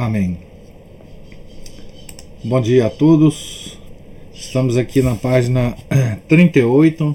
[0.00, 0.38] Amém.
[2.42, 3.78] Bom dia a todos.
[4.32, 5.76] Estamos aqui na página
[6.26, 7.14] 38,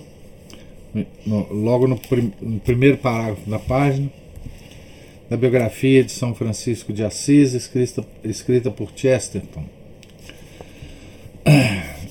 [1.49, 4.07] logo no, prim no primeiro parágrafo da página,
[5.27, 9.65] da biografia de São Francisco de Assis, escrita, escrita por Chesterton.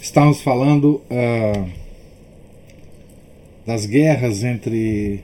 [0.02, 1.70] Estamos falando uh,
[3.65, 5.23] das guerras entre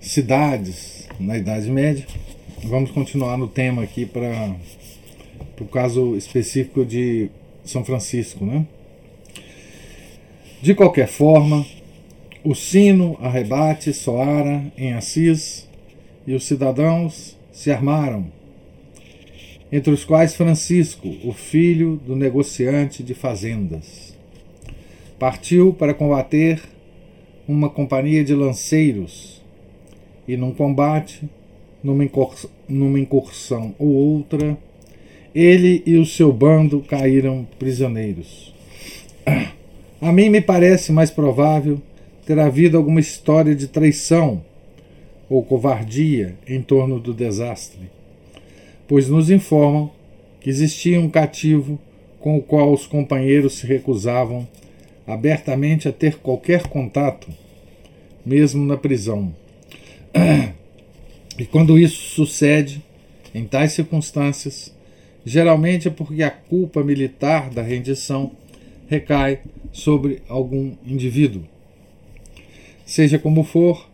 [0.00, 2.04] cidades na Idade Média.
[2.64, 4.54] Vamos continuar no tema aqui para
[5.58, 7.30] o caso específico de
[7.64, 8.66] São Francisco, né?
[10.60, 11.64] De qualquer forma,
[12.44, 15.66] o sino arrebate soara em Assis
[16.26, 18.26] e os cidadãos se armaram,
[19.72, 24.14] entre os quais Francisco, o filho do negociante de fazendas.
[25.18, 26.62] Partiu para combater
[27.48, 29.42] uma companhia de lanceiros
[30.28, 31.28] e num combate,
[31.82, 34.56] numa incursão, numa incursão ou outra,
[35.34, 38.54] ele e o seu bando caíram prisioneiros.
[40.00, 41.80] A mim me parece mais provável
[42.26, 44.42] ter havido alguma história de traição
[45.28, 47.90] ou covardia em torno do desastre,
[48.88, 49.90] pois nos informam
[50.40, 51.78] que existia um cativo
[52.18, 54.46] com o qual os companheiros se recusavam
[55.06, 57.28] abertamente a ter qualquer contato,
[58.24, 59.34] mesmo na prisão.
[61.40, 62.82] E quando isso sucede,
[63.34, 64.76] em tais circunstâncias,
[65.24, 68.32] geralmente é porque a culpa militar da rendição
[68.86, 69.40] recai
[69.72, 71.42] sobre algum indivíduo.
[72.84, 73.88] Seja como for,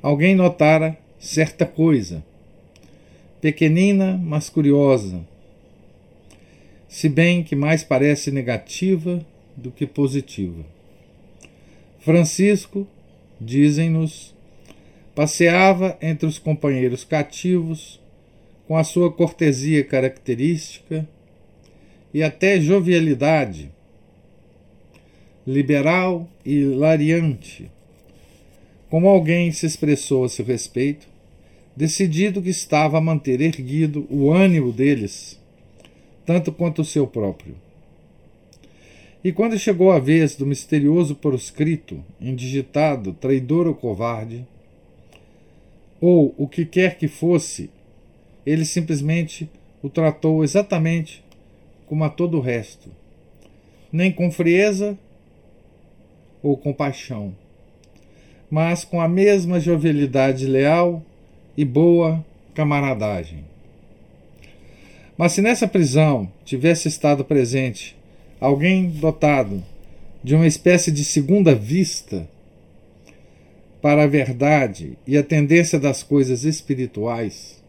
[0.00, 2.24] alguém notara certa coisa,
[3.40, 5.20] pequenina, mas curiosa,
[6.88, 9.20] se bem que mais parece negativa
[9.56, 10.64] do que positiva.
[11.98, 12.86] Francisco,
[13.40, 14.32] dizem-nos,
[15.18, 18.00] Passeava entre os companheiros cativos
[18.68, 21.08] com a sua cortesia característica
[22.14, 23.68] e até jovialidade,
[25.44, 27.68] liberal e lariante,
[28.88, 31.08] como alguém se expressou a seu respeito,
[31.74, 35.36] decidido que estava a manter erguido o ânimo deles,
[36.24, 37.56] tanto quanto o seu próprio.
[39.24, 44.46] E quando chegou a vez do misterioso proscrito, indigitado, traidor ou covarde,
[46.00, 47.70] ou o que quer que fosse,
[48.46, 49.50] ele simplesmente
[49.82, 51.24] o tratou exatamente
[51.86, 52.90] como a todo o resto,
[53.90, 54.98] nem com frieza
[56.42, 57.34] ou compaixão,
[58.50, 61.02] mas com a mesma jovialidade leal
[61.56, 63.44] e boa camaradagem.
[65.16, 67.96] Mas se nessa prisão tivesse estado presente
[68.40, 69.62] alguém dotado
[70.22, 72.28] de uma espécie de segunda vista,
[73.80, 77.62] para a verdade e a tendência das coisas espirituais,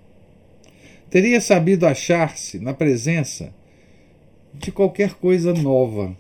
[1.10, 3.54] teria sabido achar-se na presença
[4.54, 6.16] de qualquer coisa nova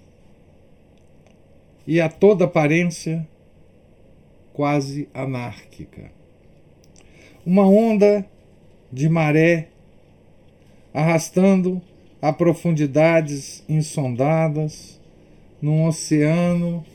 [1.86, 3.28] e a toda aparência
[4.54, 6.12] quase anárquica.
[7.46, 8.26] Uma onda
[8.92, 9.70] de maré
[10.94, 11.82] arrastando
[12.22, 15.00] a profundidades insondadas
[15.62, 16.86] num oceano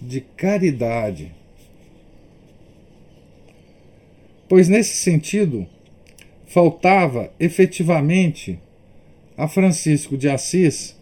[0.00, 1.34] de caridade
[4.50, 5.64] pois nesse sentido
[6.44, 8.58] faltava efetivamente
[9.36, 10.98] a Francisco de Assis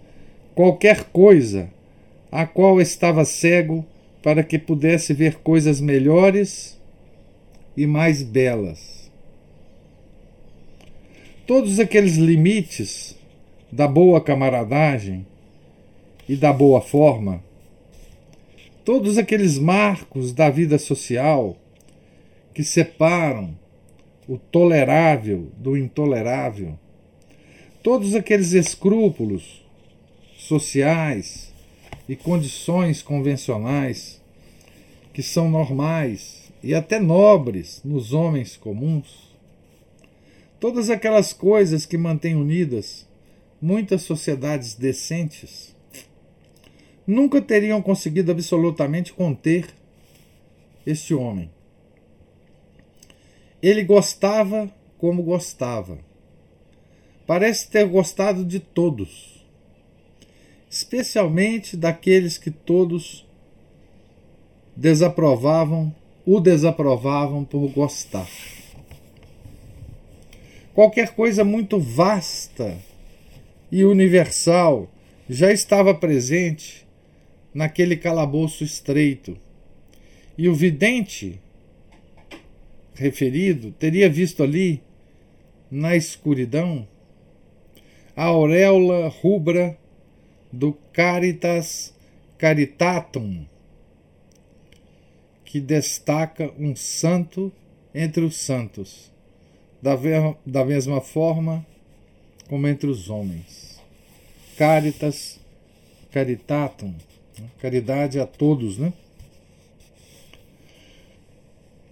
[0.54, 1.70] qualquer coisa
[2.30, 3.86] a qual estava cego
[4.22, 6.78] para que pudesse ver coisas melhores
[7.74, 9.10] e mais belas.
[11.46, 13.16] Todos aqueles limites
[13.72, 15.26] da boa camaradagem
[16.28, 17.42] e da boa forma,
[18.84, 21.56] todos aqueles marcos da vida social,
[22.58, 23.56] que separam
[24.26, 26.76] o tolerável do intolerável,
[27.84, 29.64] todos aqueles escrúpulos
[30.36, 31.54] sociais
[32.08, 34.20] e condições convencionais
[35.12, 39.32] que são normais e até nobres nos homens comuns,
[40.58, 43.06] todas aquelas coisas que mantêm unidas
[43.62, 45.76] muitas sociedades decentes,
[47.06, 49.68] nunca teriam conseguido absolutamente conter
[50.84, 51.56] este homem
[53.62, 55.98] ele gostava como gostava,
[57.26, 59.44] parece ter gostado de todos,
[60.70, 63.26] especialmente daqueles que todos
[64.76, 65.94] desaprovavam,
[66.24, 68.28] o desaprovavam por gostar.
[70.74, 72.78] Qualquer coisa muito vasta
[73.72, 74.88] e universal
[75.28, 76.86] já estava presente
[77.52, 79.36] naquele calabouço estreito.
[80.36, 81.40] E o vidente
[82.98, 84.82] referido teria visto ali,
[85.70, 86.86] na escuridão,
[88.16, 89.78] a auréola rubra
[90.52, 91.94] do Caritas
[92.36, 93.46] Caritatum,
[95.44, 97.52] que destaca um santo
[97.94, 99.12] entre os santos,
[99.80, 99.94] da,
[100.44, 101.64] da mesma forma
[102.48, 103.80] como entre os homens.
[104.56, 105.38] Caritas
[106.10, 106.94] Caritatum,
[107.38, 107.48] né?
[107.60, 108.92] caridade a todos, né?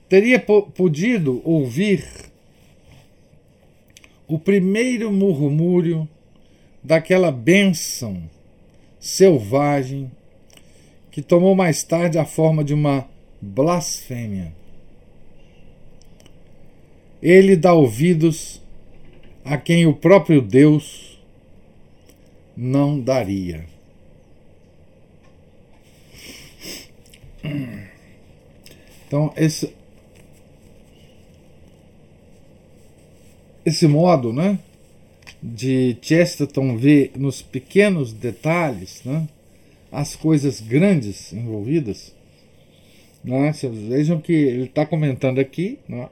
[0.08, 2.04] Teria podido ouvir
[4.28, 6.08] o primeiro murmúrio
[6.82, 8.22] daquela bênção
[9.00, 10.10] selvagem
[11.10, 13.08] que tomou mais tarde a forma de uma
[13.40, 14.52] blasfêmia.
[17.22, 18.62] Ele dá ouvidos
[19.44, 21.20] a quem o próprio Deus
[22.56, 23.64] não daria.
[29.06, 29.72] Então, esse,
[33.66, 34.60] esse modo né,
[35.42, 39.28] de Chesterton ver nos pequenos detalhes né,
[39.90, 42.14] as coisas grandes envolvidas.
[43.24, 43.52] Né,
[43.88, 46.08] vejam que ele está comentando aqui né,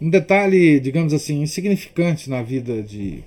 [0.00, 3.22] um detalhe, digamos assim, insignificante na vida de,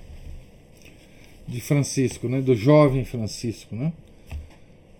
[1.48, 3.74] de Francisco, né, do jovem Francisco.
[3.74, 3.90] Né?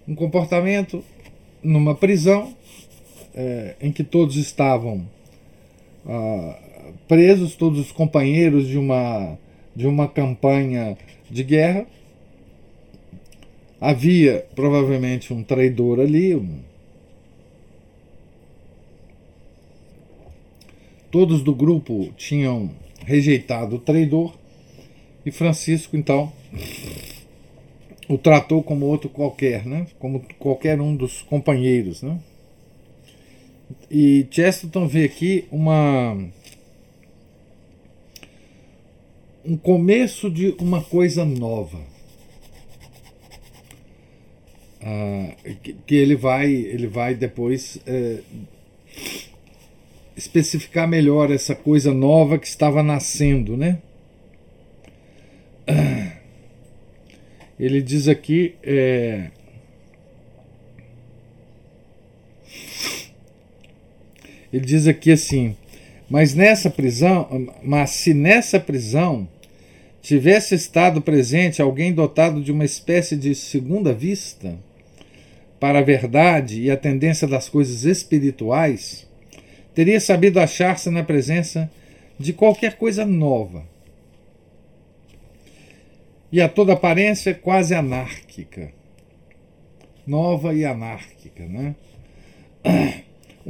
[0.08, 1.04] Um comportamento
[1.62, 2.56] numa prisão
[3.34, 5.06] é, em que todos estavam
[6.06, 6.58] ah,
[7.08, 9.38] presos, todos os companheiros de uma,
[9.74, 10.96] de uma campanha
[11.30, 11.86] de guerra.
[13.80, 16.60] Havia provavelmente um traidor ali, um,
[21.10, 22.70] Todos do grupo tinham
[23.04, 24.32] rejeitado o traidor
[25.26, 26.32] e Francisco, então,
[28.08, 29.88] o tratou como outro qualquer, né?
[29.98, 32.00] como qualquer um dos companheiros.
[32.00, 32.16] Né?
[33.90, 36.16] E Chesterton vê aqui uma
[39.44, 41.80] um começo de uma coisa nova.
[44.82, 48.20] Ah, que, que, ele vai ele vai depois é,
[50.16, 53.78] especificar melhor essa coisa nova que estava nascendo, né?
[57.60, 58.54] Ele diz aqui.
[58.62, 59.30] É,
[64.52, 65.56] ele diz aqui assim:
[66.08, 69.28] mas nessa prisão, mas se nessa prisão
[70.02, 74.58] tivesse estado presente alguém dotado de uma espécie de segunda vista
[75.60, 79.06] para a verdade e a tendência das coisas espirituais,
[79.74, 81.70] teria sabido achar-se na presença
[82.18, 83.64] de qualquer coisa nova.
[86.32, 88.72] E a toda aparência quase anárquica.
[90.06, 91.74] Nova e anárquica, né?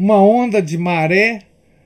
[0.00, 1.42] Uma onda de maré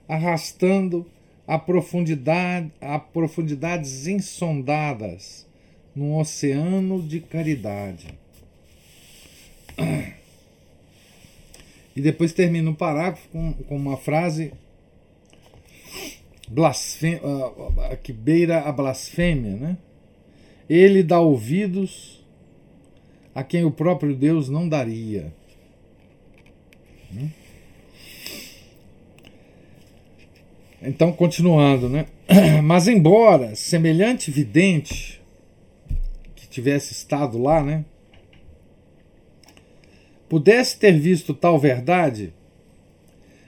[0.09, 1.05] arrastando
[1.49, 5.45] a profundidade, a profundidades insondadas
[5.97, 8.07] num oceano de caridade.
[11.97, 14.53] E depois termina o parágrafo com, com uma frase
[16.49, 17.21] blasfêmia,
[18.01, 19.79] que beira a blasfêmia, né?
[20.71, 22.25] Ele dá ouvidos
[23.35, 25.35] a quem o próprio Deus não daria.
[27.13, 27.44] Hum?
[30.87, 32.07] Então, continuando, né?
[32.63, 35.21] Mas embora semelhante vidente
[36.35, 37.85] que tivesse estado lá, né?
[40.35, 42.33] pudesse ter visto tal verdade,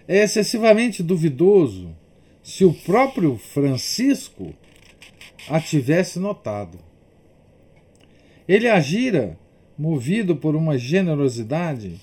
[0.07, 1.95] é excessivamente duvidoso
[2.43, 4.55] se o próprio Francisco
[5.49, 6.79] a tivesse notado.
[8.47, 9.37] Ele agira
[9.77, 12.01] movido por uma generosidade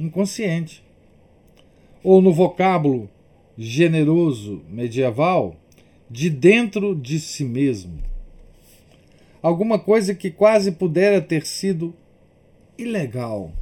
[0.00, 0.82] inconsciente,
[2.02, 3.08] ou no vocábulo
[3.56, 5.56] generoso medieval,
[6.10, 7.98] de dentro de si mesmo.
[9.42, 11.94] Alguma coisa que quase pudera ter sido
[12.76, 13.52] ilegal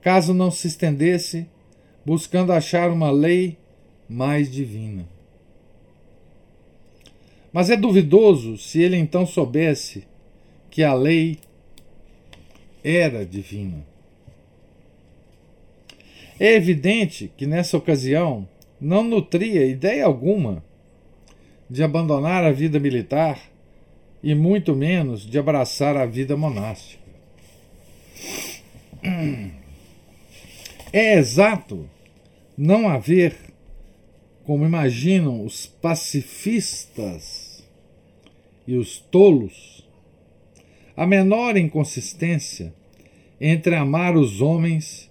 [0.00, 1.46] caso não se estendesse,
[2.04, 3.58] buscando achar uma lei
[4.08, 5.06] mais divina.
[7.52, 10.06] Mas é duvidoso se ele então soubesse
[10.70, 11.38] que a lei
[12.82, 13.84] era divina.
[16.40, 18.48] É evidente que nessa ocasião
[18.80, 20.62] não nutria ideia alguma
[21.68, 23.40] de abandonar a vida militar
[24.22, 27.02] e muito menos de abraçar a vida monástica.
[30.92, 31.88] É exato
[32.56, 33.36] não haver,
[34.44, 37.62] como imaginam os pacifistas
[38.66, 39.86] e os tolos,
[40.96, 42.72] a menor inconsistência
[43.40, 45.07] entre amar os homens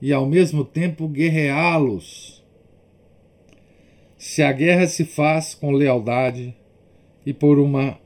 [0.00, 2.44] e ao mesmo tempo guerreá-los.
[4.16, 6.54] Se a guerra se faz com lealdade
[7.24, 7.98] e por uma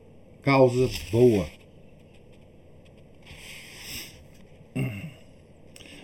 [0.42, 1.46] causa boa.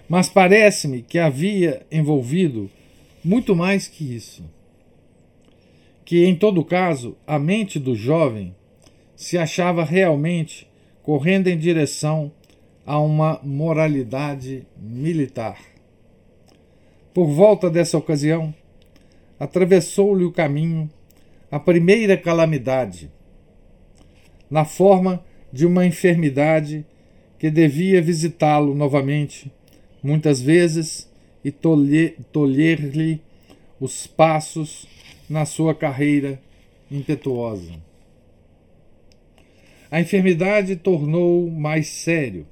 [0.08, 2.70] Mas parece-me que havia envolvido
[3.22, 4.42] muito mais que isso.
[6.04, 8.54] Que, em todo caso, a mente do jovem
[9.14, 10.66] se achava realmente
[11.02, 12.32] correndo em direção
[12.86, 15.58] a uma moralidade militar.
[17.12, 18.54] Por volta dessa ocasião,
[19.38, 20.90] atravessou-lhe o caminho
[21.50, 23.10] a primeira calamidade,
[24.50, 26.84] na forma de uma enfermidade
[27.38, 29.50] que devia visitá-lo novamente,
[30.02, 31.08] muitas vezes,
[31.44, 33.22] e tolher-lhe
[33.80, 34.86] os passos
[35.28, 36.40] na sua carreira
[36.90, 37.72] impetuosa.
[39.90, 42.46] A enfermidade tornou mais sério.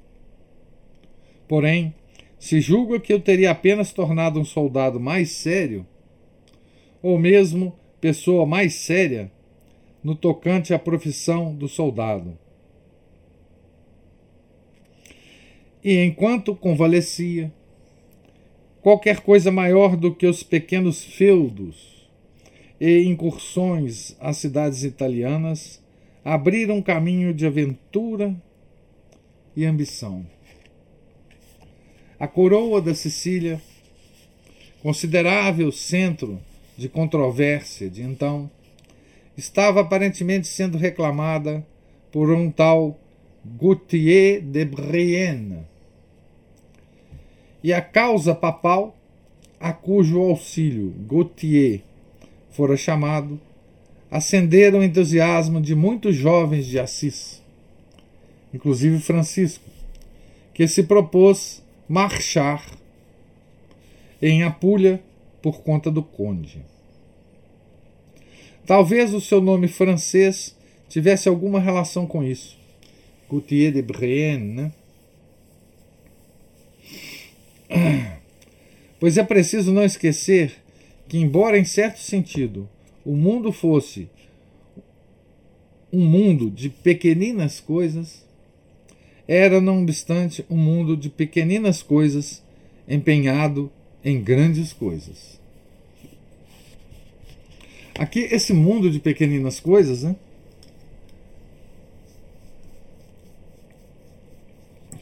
[1.47, 1.93] Porém,
[2.39, 5.85] se julga que eu teria apenas tornado um soldado mais sério,
[7.01, 9.31] ou mesmo pessoa mais séria,
[10.03, 12.37] no tocante à profissão do soldado.
[15.83, 17.51] E enquanto convalescia,
[18.81, 22.07] qualquer coisa maior do que os pequenos feudos
[22.79, 25.83] e incursões às cidades italianas
[26.23, 28.35] abriram caminho de aventura
[29.55, 30.25] e ambição.
[32.19, 33.61] A coroa da Sicília,
[34.81, 36.39] considerável centro
[36.75, 38.49] de controvérsia de então,
[39.37, 41.63] estava aparentemente sendo reclamada
[42.11, 42.99] por um tal
[43.45, 45.59] Gauthier de Brienne.
[47.63, 48.97] E a causa papal,
[49.59, 51.81] a cujo auxílio Gauthier
[52.49, 53.39] fora chamado,
[54.09, 57.43] acenderam o entusiasmo de muitos jovens de Assis,
[58.51, 59.63] inclusive Francisco,
[60.51, 62.65] que se propôs marchar
[64.21, 65.01] em Apulha
[65.41, 66.61] por conta do conde.
[68.65, 70.55] Talvez o seu nome francês
[70.89, 72.57] tivesse alguma relação com isso.
[73.29, 74.71] Gauthier de Brienne, né?
[78.99, 80.55] Pois é preciso não esquecer
[81.07, 82.67] que, embora em certo sentido
[83.05, 84.09] o mundo fosse
[85.93, 88.26] um mundo de pequeninas coisas,
[89.27, 92.41] era, não obstante, um mundo de pequeninas coisas
[92.87, 93.69] empenhado
[94.03, 95.39] em grandes coisas.
[97.97, 100.15] Aqui, esse mundo de pequeninas coisas, né?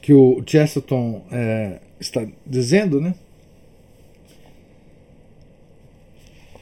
[0.02, 3.14] Que o Chesterton é, está dizendo, né?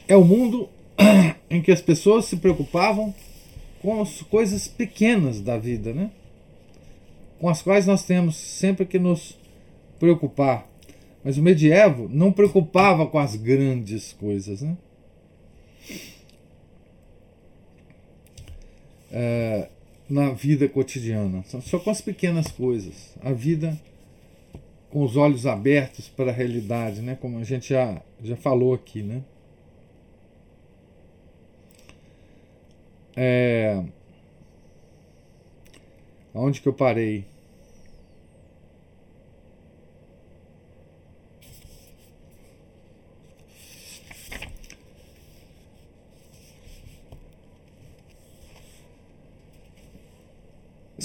[0.06, 0.68] É o mundo
[1.48, 3.14] em que as pessoas se preocupavam
[3.80, 6.10] com as coisas pequenas da vida, né?
[7.44, 9.38] Com as quais nós temos sempre que nos
[9.98, 10.66] preocupar.
[11.22, 14.74] Mas o medievo não preocupava com as grandes coisas, né?
[19.12, 19.68] é,
[20.08, 23.14] na vida cotidiana, só com as pequenas coisas.
[23.20, 23.78] A vida
[24.88, 27.14] com os olhos abertos para a realidade, né?
[27.14, 29.02] como a gente já, já falou aqui.
[29.02, 29.22] Né?
[33.14, 33.84] É,
[36.34, 37.33] onde que eu parei?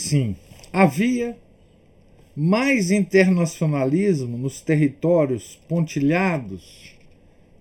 [0.10, 0.36] Sim,
[0.74, 1.38] havia
[2.36, 6.96] mais internacionalismo nos territórios pontilhados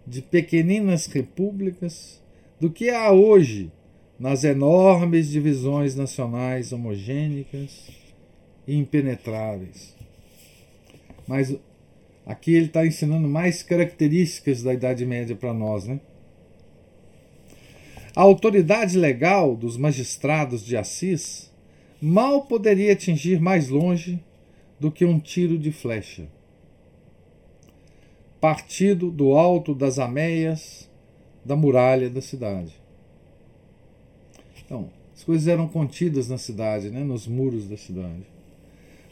[0.07, 2.23] de pequeninas repúblicas
[2.59, 3.71] do que há hoje
[4.19, 7.90] nas enormes divisões nacionais homogênicas
[8.67, 9.95] e impenetráveis.
[11.26, 11.55] Mas
[12.25, 16.00] aqui ele está ensinando mais características da Idade Média para nós, né?
[18.17, 21.49] A autoridade legal dos magistrados de Assis
[22.00, 24.19] mal poderia atingir mais longe
[24.78, 26.28] do que um tiro de flecha.
[28.40, 30.88] Partido do alto das ameias
[31.45, 32.73] da muralha da cidade.
[34.64, 38.23] Então, as coisas eram contidas na cidade, né, nos muros da cidade.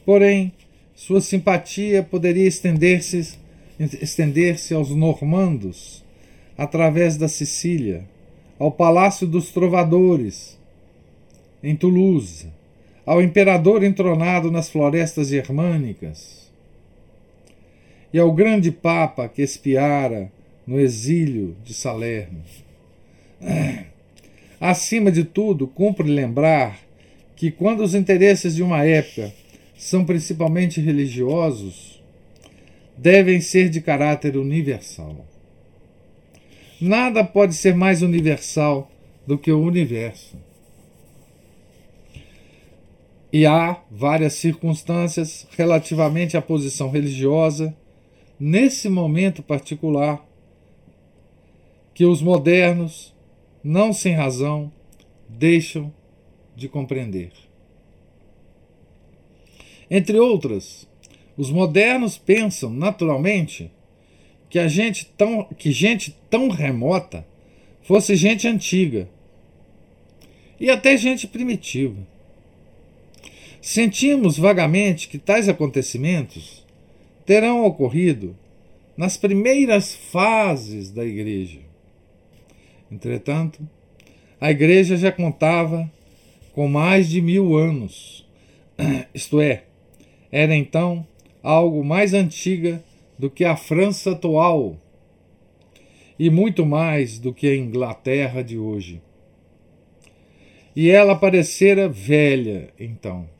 [0.05, 0.52] Porém,
[0.95, 3.38] sua simpatia poderia estender-se
[3.78, 6.02] estender-se aos normandos,
[6.57, 8.09] através da Sicília,
[8.59, 10.59] ao Palácio dos Trovadores,
[11.62, 12.49] em Toulouse,
[13.06, 16.50] ao imperador entronado nas florestas germânicas,
[18.12, 20.32] e ao grande Papa que espiara
[20.66, 22.42] no exílio de Salerno.
[24.60, 26.80] Acima de tudo, cumpre lembrar
[27.36, 29.32] que quando os interesses de uma época
[29.76, 32.02] são principalmente religiosos,
[32.96, 35.26] devem ser de caráter universal.
[36.80, 38.90] Nada pode ser mais universal
[39.26, 40.36] do que o universo.
[43.38, 47.76] E há várias circunstâncias relativamente à posição religiosa,
[48.40, 50.26] nesse momento particular,
[51.93, 53.14] que os modernos,
[53.62, 54.73] não sem razão,
[55.28, 55.93] deixam
[56.57, 57.31] de compreender.
[59.90, 60.88] Entre outras,
[61.37, 63.71] os modernos pensam naturalmente
[64.49, 67.26] que a gente tão que gente tão remota
[67.83, 69.11] fosse gente antiga
[70.59, 72.15] e até gente primitiva.
[73.66, 76.64] Sentimos vagamente que tais acontecimentos
[77.26, 78.37] terão ocorrido
[78.96, 81.58] nas primeiras fases da igreja.
[82.88, 83.68] Entretanto,
[84.40, 85.90] a igreja já contava
[86.52, 88.25] com mais de mil anos,
[89.12, 89.64] isto é,
[90.30, 91.04] era então
[91.42, 92.80] algo mais antiga
[93.18, 94.76] do que a França atual
[96.16, 99.02] e muito mais do que a Inglaterra de hoje.
[100.76, 103.35] E ela parecera velha então.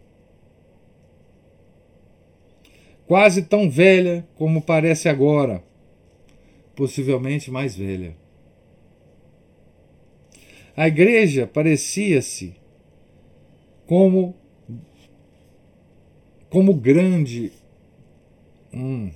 [3.07, 5.63] Quase tão velha como parece agora,
[6.75, 8.17] possivelmente mais velha.
[10.77, 12.55] A igreja parecia-se
[13.87, 14.35] como
[16.51, 17.53] como grande
[18.73, 19.11] hum,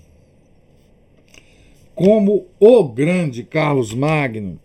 [2.00, 4.59] como o grande Carlos Magno,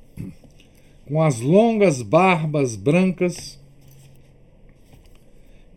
[1.05, 3.59] com as longas barbas brancas,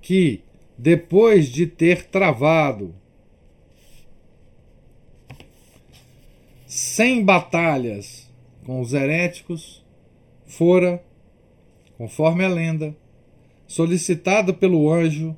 [0.00, 0.44] que,
[0.78, 2.94] depois de ter travado
[6.68, 8.30] cem batalhas
[8.66, 9.82] com os heréticos,
[10.46, 11.02] fora,
[11.96, 12.94] conforme a lenda,
[13.66, 15.34] solicitado pelo anjo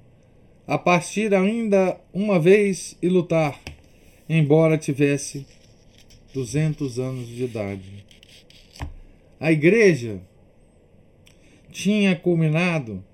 [0.66, 3.60] a partir ainda uma vez e lutar,
[4.28, 5.46] embora tivesse
[6.34, 8.04] 200 anos de idade.
[9.38, 10.20] A igreja
[11.70, 13.04] tinha culminado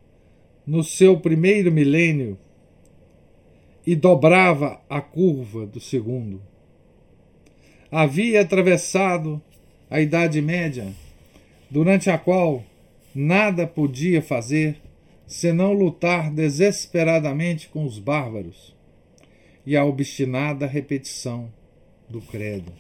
[0.67, 2.39] no seu primeiro milênio
[3.87, 6.41] e dobrava a curva do segundo.
[7.91, 9.41] Havia atravessado
[9.89, 10.93] a Idade Média,
[11.71, 12.65] durante a qual
[13.15, 14.81] nada podia fazer
[15.27, 18.75] senão lutar desesperadamente com os bárbaros
[19.65, 21.53] e a obstinada repetição
[22.09, 22.73] do credo.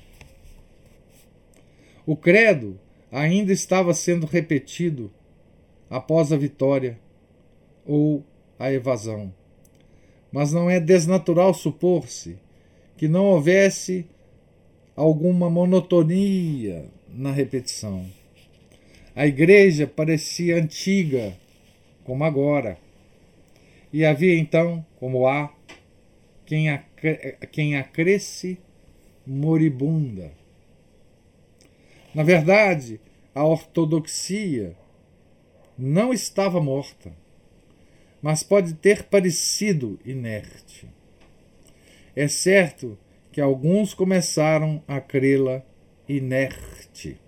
[2.05, 2.79] O credo
[3.11, 5.13] ainda estava sendo repetido
[5.91, 6.99] após a vitória
[7.85, 8.25] ou
[8.59, 9.33] a evasão.
[10.31, 12.37] Mas não é desnatural supor-se
[12.97, 14.07] que não houvesse
[14.97, 18.11] alguma monotonia na repetição.
[19.15, 21.37] A igreja parecia antiga,
[22.03, 22.79] como agora,
[23.93, 25.55] e havia então, como há,
[26.47, 26.83] quem a,
[27.53, 28.59] quem a cresce
[29.27, 30.33] moribunda.
[32.15, 32.99] Na verdade,
[33.35, 34.75] a ortodoxia
[35.77, 37.13] não estava morta,
[38.23, 40.89] mas pode ter parecido inerte.
[42.15, 42.99] É certo
[43.37, 45.63] que alguns começaram a crê-la
[46.09, 47.21] inerte.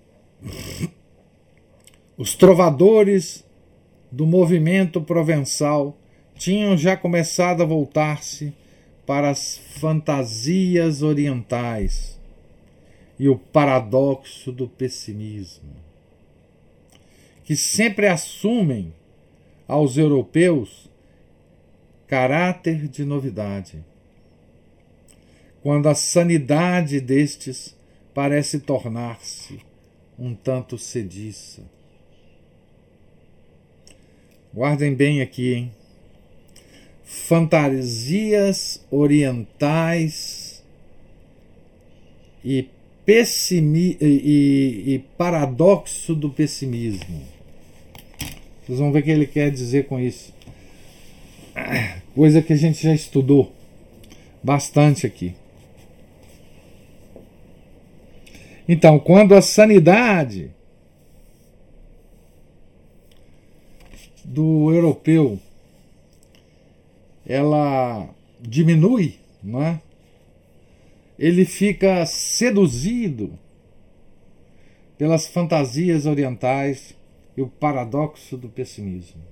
[2.16, 3.44] Os trovadores
[4.10, 5.98] do movimento provençal
[6.34, 8.54] tinham já começado a voltar-se
[9.04, 12.18] para as fantasias orientais
[13.18, 15.76] e o paradoxo do pessimismo,
[17.44, 18.94] que sempre assumem
[19.66, 20.88] aos europeus
[22.06, 23.84] caráter de novidade,
[25.62, 27.76] quando a sanidade destes
[28.14, 29.60] parece tornar-se
[30.18, 31.62] um tanto sediça.
[34.52, 35.72] Guardem bem aqui, hein?
[37.04, 40.62] Fantasias orientais
[42.44, 42.68] e
[43.04, 47.22] pessimi e, e, e paradoxo do pessimismo.
[48.66, 50.34] Vocês vão ver o que ele quer dizer com isso.
[52.14, 53.52] Coisa que a gente já estudou
[54.42, 55.34] bastante aqui.
[58.68, 60.52] Então, quando a sanidade
[64.22, 65.40] do europeu
[67.26, 68.08] ela
[68.40, 69.80] diminui, não é?
[71.18, 73.36] ele fica seduzido
[74.96, 76.94] pelas fantasias orientais
[77.36, 79.22] e o paradoxo do pessimismo.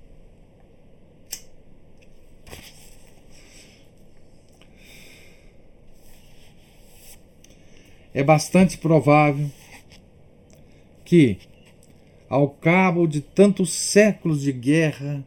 [8.17, 9.47] É bastante provável
[11.05, 11.37] que,
[12.27, 15.23] ao cabo de tantos séculos de guerra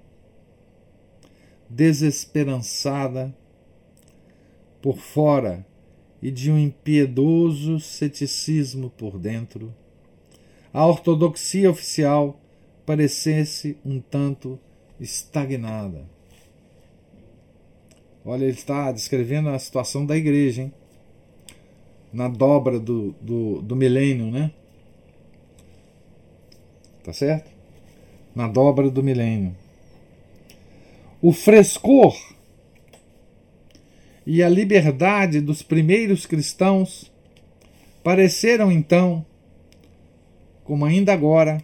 [1.69, 3.33] desesperançada
[4.83, 5.65] por fora
[6.21, 9.73] e de um impiedoso ceticismo por dentro,
[10.73, 12.41] a ortodoxia oficial
[12.85, 14.59] parecesse um tanto
[14.99, 16.11] estagnada.
[18.25, 20.80] Olha, ele está descrevendo a situação da igreja, hein?
[22.13, 24.51] Na dobra do, do, do milênio, né?
[27.05, 27.51] Tá certo?
[28.35, 29.55] Na dobra do milênio.
[31.23, 32.17] O frescor
[34.27, 37.11] e a liberdade dos primeiros cristãos
[38.03, 39.25] pareceram então,
[40.65, 41.63] como ainda agora,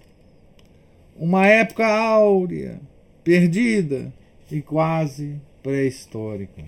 [1.17, 2.81] uma época áurea,
[3.25, 4.13] perdida
[4.51, 6.63] e quase pré-histórica.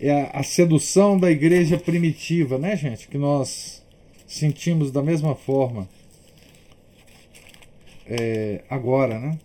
[0.00, 3.08] É a, sedução da igreja primitiva, né, gente?
[3.08, 3.82] Que nós
[4.26, 5.88] sentimos da mesma forma
[8.06, 9.38] é, agora, né?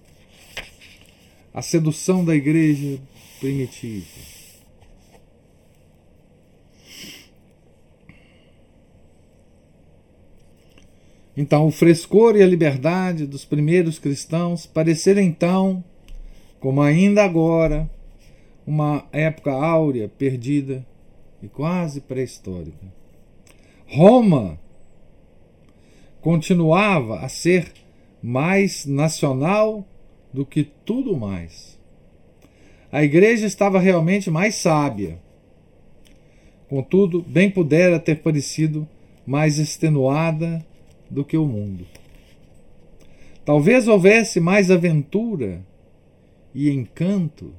[1.51, 2.99] A sedução da igreja
[3.39, 4.05] primitiva.
[11.35, 15.83] Então, o frescor e a liberdade dos primeiros cristãos pareceram então,
[16.59, 17.89] como ainda agora,
[18.65, 20.85] uma época áurea, perdida
[21.41, 22.91] e quase pré-histórica.
[23.85, 24.59] Roma
[26.21, 27.71] continuava a ser
[28.21, 29.85] mais nacional
[30.31, 31.77] do que tudo mais.
[32.91, 35.19] A igreja estava realmente mais sábia.
[36.69, 38.87] Contudo, bem pudera ter parecido
[39.25, 40.65] mais extenuada
[41.09, 41.85] do que o mundo.
[43.45, 45.61] Talvez houvesse mais aventura
[46.55, 47.53] e encanto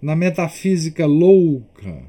[0.00, 2.04] na metafísica louca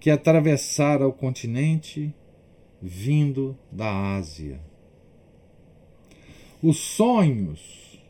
[0.00, 2.12] que atravessara o continente
[2.80, 4.60] vindo da Ásia.
[6.60, 8.00] Os sonhos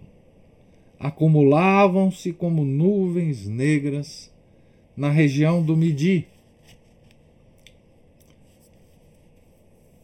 [0.99, 4.33] acumulavam-se como nuvens negras
[4.97, 6.29] na região do Midi.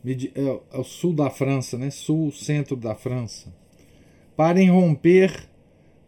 [0.05, 1.88] Midi é, é o sul da França, né?
[1.90, 3.55] Sul, centro da França,
[4.37, 5.47] para irromper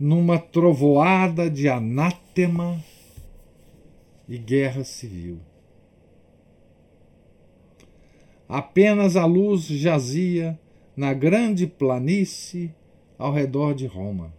[0.01, 2.83] numa trovoada de anátema
[4.27, 5.39] e guerra civil.
[8.49, 10.59] Apenas a luz jazia
[10.97, 12.75] na grande planície
[13.19, 14.33] ao redor de Roma.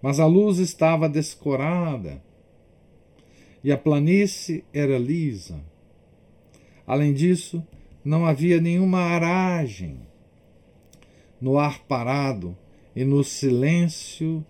[0.00, 2.22] Mas a luz estava descorada
[3.64, 5.60] e a planície era lisa.
[6.86, 7.66] Além disso,
[8.04, 9.98] não havia nenhuma aragem.
[11.40, 12.56] No ar parado
[12.94, 14.44] e no silêncio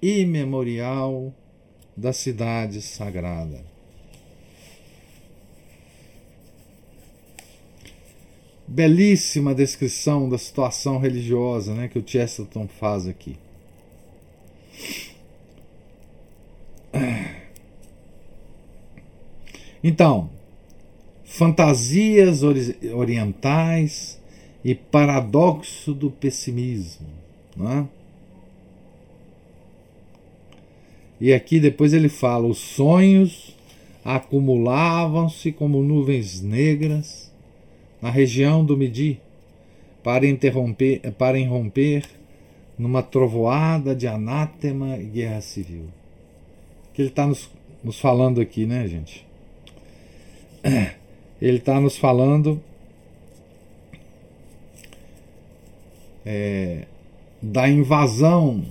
[0.00, 1.32] imemorial
[1.96, 3.72] da cidade sagrada.
[8.72, 13.36] belíssima descrição da situação religiosa né, que o Chesterton faz aqui.
[19.84, 20.30] Então,
[21.24, 22.42] fantasias
[22.94, 24.20] orientais
[24.64, 27.21] e paradoxo do pessimismo.
[27.56, 27.86] Né?
[31.20, 33.56] E aqui depois ele fala: os sonhos
[34.04, 37.30] acumulavam-se como nuvens negras
[38.00, 39.20] na região do Midi,
[40.02, 42.04] para, interromper, para irromper
[42.76, 45.84] numa trovoada de anátema e guerra civil.
[46.92, 47.48] Que ele está nos,
[47.84, 49.24] nos falando aqui, né, gente?
[51.40, 52.60] Ele está nos falando
[56.24, 56.86] é,
[57.42, 58.64] da invasão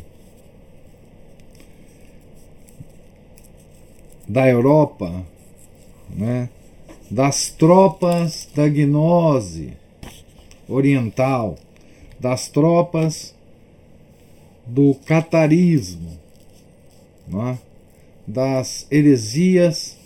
[4.27, 5.25] da Europa,
[6.09, 6.49] né?
[7.09, 9.73] das tropas da gnose
[10.69, 11.57] oriental,
[12.17, 13.35] das tropas
[14.65, 16.17] do catarismo,
[17.33, 17.57] é?
[18.25, 19.97] das heresias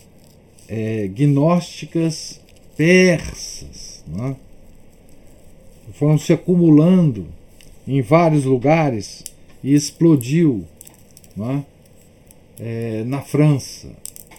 [0.68, 2.42] é, gnósticas
[2.76, 4.04] persas.
[4.28, 4.36] É?
[5.94, 7.28] Foram se acumulando
[7.88, 9.24] em vários lugares
[9.64, 10.66] e explodiu
[11.40, 11.64] é?
[12.58, 13.90] É, na França,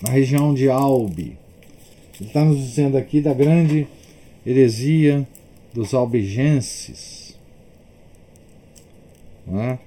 [0.02, 1.36] na região de Albi
[2.20, 3.86] ele está nos dizendo aqui da grande
[4.44, 5.26] heresia
[5.72, 7.36] dos albigenses.
[9.52, 9.78] É?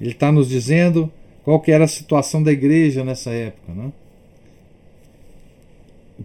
[0.00, 1.10] Ele está nos dizendo
[1.42, 3.72] qual que era a situação da igreja nessa época.
[3.72, 3.92] Né?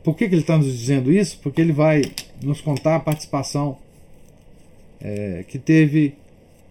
[0.03, 1.39] por que, que ele está nos dizendo isso?
[1.41, 2.03] Porque ele vai
[2.41, 3.77] nos contar a participação
[4.99, 6.15] é, que teve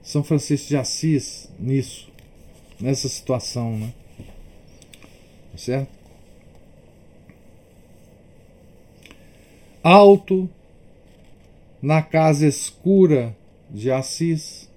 [0.02, 2.08] São Francisco de Assis nisso,
[2.80, 3.92] nessa situação, né?
[5.56, 5.88] Certo?
[9.82, 10.50] Alto,
[11.80, 13.34] na casa escura
[13.70, 14.68] de Assis,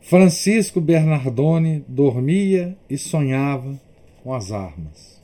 [0.00, 3.78] Francisco Bernardone dormia e sonhava
[4.24, 5.20] com as armas.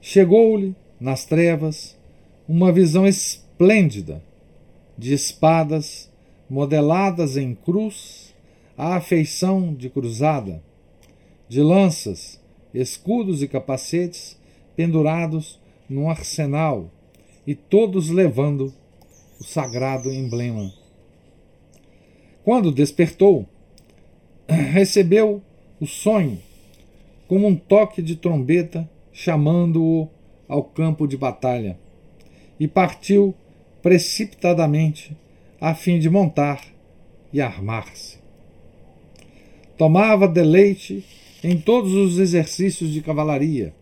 [0.00, 1.96] Chegou-lhe, nas trevas,
[2.48, 4.22] uma visão esplêndida
[5.00, 6.12] de espadas
[6.48, 8.34] modeladas em cruz
[8.76, 10.62] à afeição de cruzada,
[11.48, 12.38] de lanças,
[12.74, 14.38] escudos e capacetes
[14.76, 15.58] pendurados
[15.88, 16.90] num arsenal
[17.46, 18.74] e todos levando
[19.40, 20.70] o sagrado emblema.
[22.44, 23.48] Quando despertou,
[24.46, 25.42] recebeu
[25.80, 26.38] o sonho
[27.26, 30.10] como um toque de trombeta chamando-o
[30.46, 31.78] ao campo de batalha
[32.58, 33.34] e partiu
[33.82, 35.16] precipitadamente
[35.60, 36.64] a fim de montar
[37.32, 38.18] e armar-se.
[39.76, 41.04] Tomava deleite
[41.42, 43.74] em todos os exercícios de cavalaria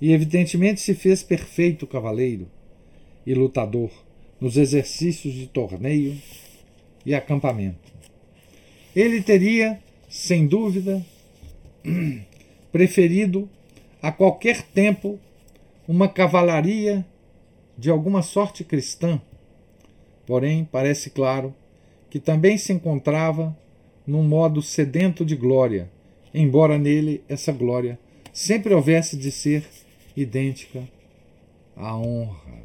[0.00, 2.48] e, evidentemente, se fez perfeito cavaleiro
[3.26, 3.90] e lutador
[4.40, 6.16] nos exercícios de torneio
[7.04, 7.92] e acampamento.
[8.94, 11.04] Ele teria, sem dúvida,
[12.70, 13.48] preferido
[14.00, 15.18] a qualquer tempo
[15.88, 17.04] uma cavalaria
[17.76, 19.20] de alguma sorte cristã,
[20.26, 21.54] porém parece claro
[22.08, 23.56] que também se encontrava
[24.06, 25.90] num modo sedento de glória,
[26.32, 27.98] embora nele essa glória
[28.32, 29.66] sempre houvesse de ser
[30.16, 30.88] idêntica
[31.74, 32.62] à honra.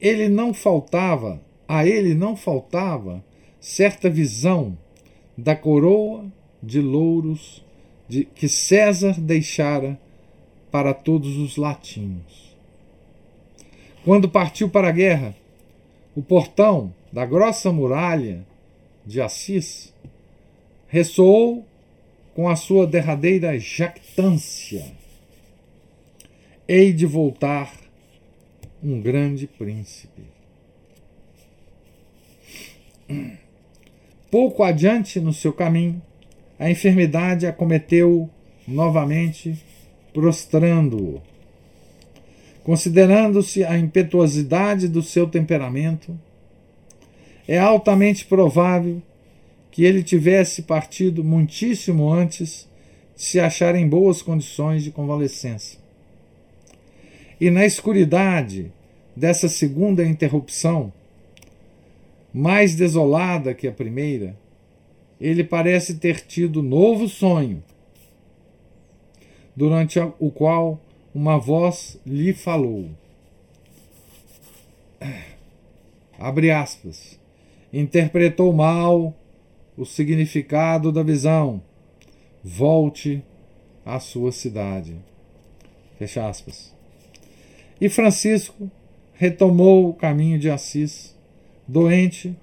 [0.00, 3.24] Ele não faltava, a ele não faltava
[3.60, 4.76] certa visão
[5.38, 6.26] da coroa
[6.62, 7.64] de louros
[8.08, 9.98] de, que César deixara
[10.70, 12.51] para todos os latinos.
[14.04, 15.34] Quando partiu para a guerra,
[16.14, 18.44] o portão da grossa muralha
[19.06, 19.94] de Assis
[20.88, 21.64] ressoou
[22.34, 24.84] com a sua derradeira jactância.
[26.66, 27.72] Hei de voltar
[28.82, 30.22] um grande príncipe.
[34.30, 36.02] Pouco adiante no seu caminho,
[36.58, 38.28] a enfermidade acometeu
[38.66, 39.56] novamente,
[40.12, 41.22] prostrando-o.
[42.64, 46.16] Considerando-se a impetuosidade do seu temperamento,
[47.46, 49.02] é altamente provável
[49.70, 52.68] que ele tivesse partido muitíssimo antes
[53.16, 55.78] de se achar em boas condições de convalescença.
[57.40, 58.70] E na escuridade
[59.16, 60.92] dessa segunda interrupção,
[62.32, 64.36] mais desolada que a primeira,
[65.20, 67.62] ele parece ter tido novo sonho,
[69.54, 70.80] durante o qual
[71.14, 72.88] uma voz lhe falou.
[76.18, 77.18] Abre aspas.
[77.72, 79.14] Interpretou mal
[79.76, 81.62] o significado da visão.
[82.42, 83.22] Volte
[83.84, 84.96] à sua cidade.
[85.98, 86.74] Fecha aspas.
[87.80, 88.70] E Francisco
[89.14, 91.16] retomou o caminho de Assis,
[91.66, 92.36] doente,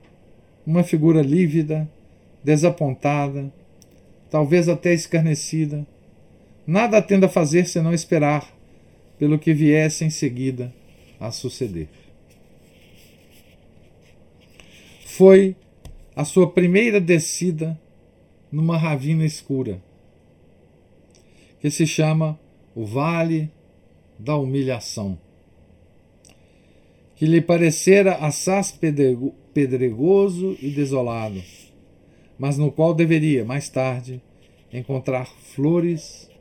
[0.65, 1.89] uma figura lívida,
[2.43, 3.51] desapontada,
[4.29, 5.85] talvez até escarnecida,
[6.65, 8.58] nada tendo a fazer senão esperar
[9.19, 10.73] pelo que viesse em seguida
[11.19, 11.87] a suceder.
[15.05, 15.55] Foi
[16.15, 17.79] a sua primeira descida
[18.51, 19.79] numa ravina escura,
[21.59, 22.39] que se chama
[22.73, 23.51] o Vale
[24.17, 25.19] da Humilhação,
[27.15, 28.71] que lhe parecera assaz
[29.53, 31.43] pedregoso e desolado
[32.39, 34.21] mas no qual deveria, mais tarde,
[34.71, 36.31] encontrar flores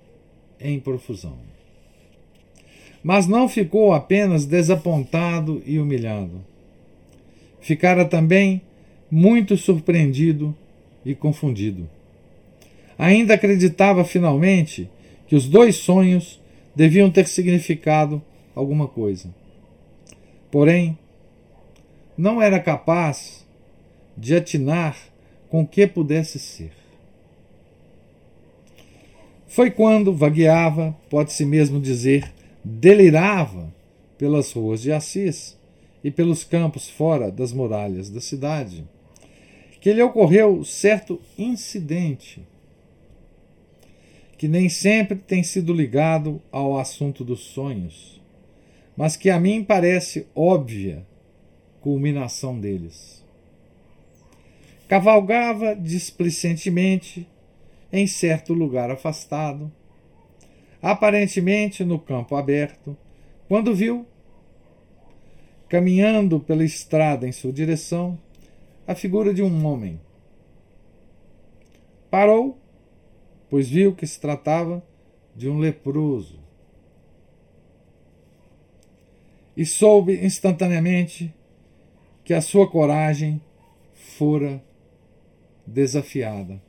[0.61, 1.48] em profusão.
[3.09, 6.44] Mas não ficou apenas desapontado e humilhado.
[7.59, 8.61] Ficara também
[9.11, 10.55] muito surpreendido
[11.07, 11.88] e confundido.
[12.99, 14.90] Ainda acreditava finalmente
[15.27, 16.38] que os dois sonhos
[16.77, 18.21] deviam ter significado
[18.55, 19.35] alguma coisa.
[20.51, 20.99] Porém,
[22.14, 23.42] não era capaz
[24.18, 24.99] de atinar
[25.49, 26.73] com que pudesse ser.
[29.47, 32.37] Foi quando vagueava, pode-se mesmo dizer,
[32.68, 33.72] delirava
[34.18, 35.57] pelas ruas de Assis
[36.04, 38.85] e pelos campos fora das muralhas da cidade,
[39.81, 42.42] que lhe ocorreu certo incidente
[44.38, 48.22] que nem sempre tem sido ligado ao assunto dos sonhos,
[48.96, 51.04] mas que a mim parece óbvia
[51.81, 53.24] culminação deles.
[54.87, 57.26] Cavalgava displicentemente
[57.92, 59.70] em certo lugar afastado,
[60.81, 62.97] aparentemente no campo aberto,
[63.49, 64.07] quando viu,
[65.69, 68.19] caminhando pela estrada em sua direção,
[68.87, 70.01] a figura de um homem.
[72.11, 72.59] Parou,
[73.51, 74.83] pois viu que se tratava
[75.37, 76.38] de um leproso.
[79.57, 81.35] E soube instantaneamente
[82.25, 83.41] que a sua coragem
[83.95, 84.62] fora
[85.67, 86.61] desafiada.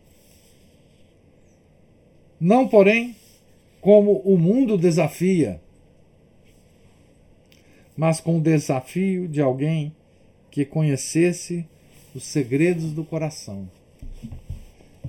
[2.39, 3.15] Não, porém,
[3.81, 5.61] como o mundo desafia,
[7.95, 9.93] mas com o desafio de alguém
[10.51, 11.65] que conhecesse
[12.13, 13.69] os segredos do coração.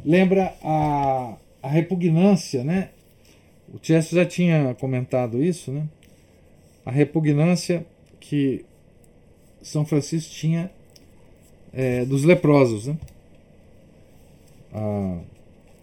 [0.05, 2.91] Lembra a, a repugnância, né?
[3.73, 5.87] O Tiesto já tinha comentado isso, né?
[6.85, 7.87] A repugnância
[8.19, 8.65] que
[9.63, 10.71] São Francisco tinha
[11.73, 12.99] é, dos leprosos, né?
[14.73, 15.19] A,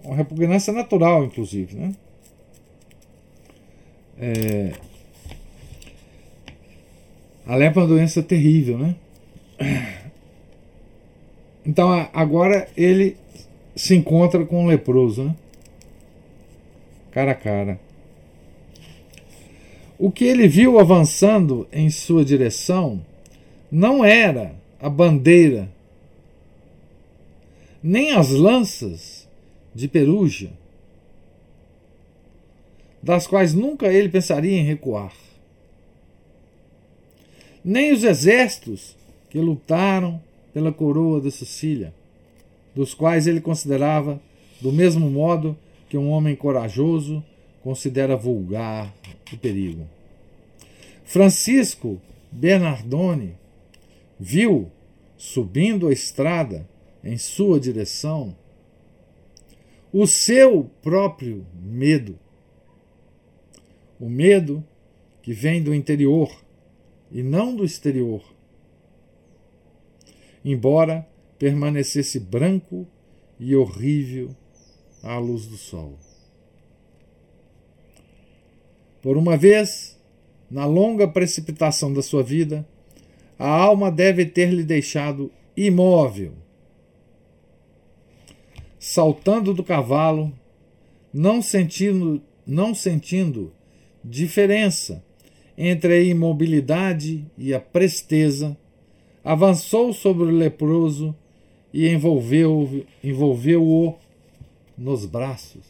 [0.04, 1.95] uma repugnância natural, inclusive, né?
[4.19, 4.73] É,
[7.45, 8.95] a lepra é uma doença terrível, né?
[11.65, 13.17] Então agora ele
[13.75, 15.36] se encontra com um leproso, né?
[17.12, 17.80] Cara a cara.
[19.99, 23.01] O que ele viu avançando em sua direção
[23.71, 25.69] não era a bandeira,
[27.82, 29.27] nem as lanças
[29.73, 30.51] de peruja,
[33.01, 35.13] das quais nunca ele pensaria em recuar,
[37.63, 38.95] nem os exércitos
[39.29, 40.21] que lutaram
[40.53, 41.93] pela coroa da Sicília,
[42.73, 44.21] dos quais ele considerava
[44.62, 45.57] do mesmo modo
[45.89, 47.23] que um homem corajoso
[47.62, 48.93] considera vulgar
[49.31, 49.88] o perigo.
[51.03, 53.36] Francisco Bernardone
[54.19, 54.69] viu,
[55.17, 56.67] subindo a estrada
[57.03, 58.36] em sua direção,
[59.91, 62.17] o seu próprio medo.
[63.99, 64.63] O medo
[65.21, 66.29] que vem do interior
[67.12, 68.38] e não do exterior
[70.49, 71.05] embora
[71.38, 72.88] permanecesse branco
[73.38, 74.36] e horrível
[75.03, 75.99] à luz do sol.
[79.01, 79.99] Por uma vez,
[80.49, 82.65] na longa precipitação da sua vida,
[83.38, 86.33] a alma deve ter lhe deixado imóvel.
[88.79, 90.31] Saltando do cavalo,
[91.13, 93.51] não sentindo, não sentindo
[94.09, 95.03] diferença
[95.57, 98.55] entre a imobilidade e a presteza,
[99.23, 101.15] avançou sobre o leproso
[101.73, 103.97] e envolveu-o envolveu
[104.77, 105.65] nos braços.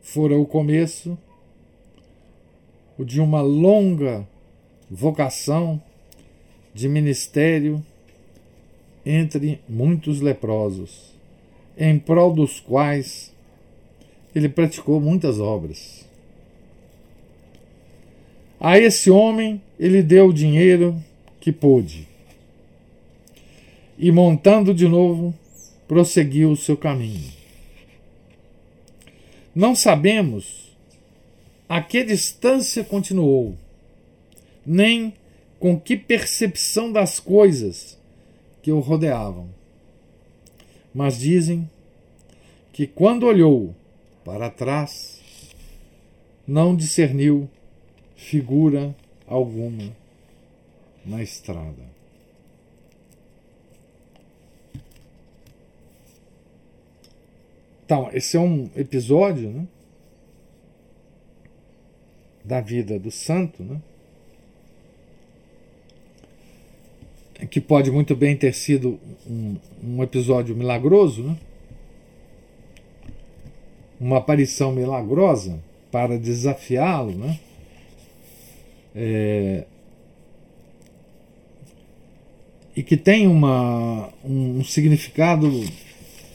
[0.00, 1.18] Fora o começo
[2.96, 4.26] o de uma longa
[4.90, 5.80] vocação
[6.72, 7.84] de ministério
[9.04, 11.14] entre muitos leprosos,
[11.76, 13.32] em prol dos quais
[14.38, 16.06] ele praticou muitas obras.
[18.60, 20.96] A esse homem ele deu o dinheiro
[21.40, 22.06] que pôde.
[23.98, 25.34] E montando de novo,
[25.88, 27.32] prosseguiu o seu caminho.
[29.54, 30.72] Não sabemos
[31.68, 33.56] a que distância continuou,
[34.64, 35.12] nem
[35.58, 37.98] com que percepção das coisas
[38.62, 39.48] que o rodeavam.
[40.94, 41.68] Mas dizem
[42.72, 43.74] que quando olhou
[44.28, 45.22] para trás,
[46.46, 47.48] não discerniu
[48.14, 48.94] figura
[49.26, 49.90] alguma
[51.02, 51.82] na estrada.
[57.86, 59.66] Então, esse é um episódio né,
[62.44, 63.80] da vida do santo, né,
[67.50, 71.38] que pode muito bem ter sido um, um episódio milagroso, né,
[74.00, 75.58] uma aparição milagrosa
[75.90, 77.38] para desafiá-lo, né,
[78.94, 79.64] é,
[82.76, 85.50] e que tem uma, um significado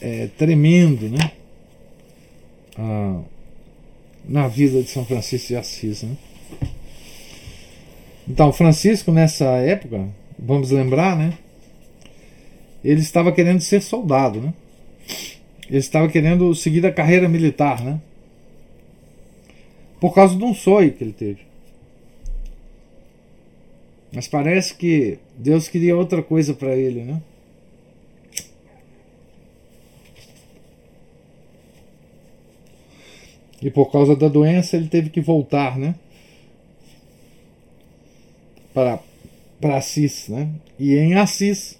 [0.02, 1.32] é, tremendo né?
[2.78, 3.22] Ah,
[4.28, 6.04] na vida de São Francisco de Assis.
[6.04, 6.18] Né?
[8.28, 11.38] Então, Francisco, nessa época, vamos lembrar, né?
[12.84, 14.42] ele estava querendo ser soldado.
[14.42, 14.54] Né?
[15.70, 18.00] Ele estava querendo seguir a carreira militar, né?
[20.04, 21.40] por causa de um sonho que ele teve.
[24.12, 27.22] Mas parece que Deus queria outra coisa para ele, né?
[33.62, 35.96] E por causa da doença ele teve que voltar, né?
[38.74, 39.00] Para,
[39.62, 40.50] para Assis, né?
[40.78, 41.80] E em Assis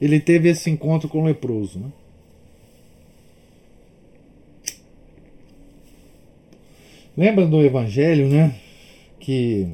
[0.00, 1.78] ele teve esse encontro com o leproso.
[1.80, 1.92] Né?
[7.16, 8.54] Lembra do Evangelho, né?
[9.18, 9.68] Que.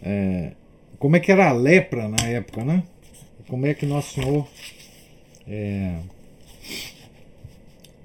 [0.00, 0.52] É,
[0.96, 2.84] como é que era a lepra na época, né?
[3.48, 4.46] Como é que Nosso Senhor
[5.48, 5.98] é,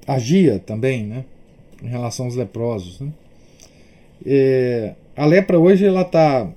[0.08, 1.24] agia também, né?
[1.84, 3.12] Em relação aos leprosos, né?
[4.26, 6.50] É, a lepra hoje ela está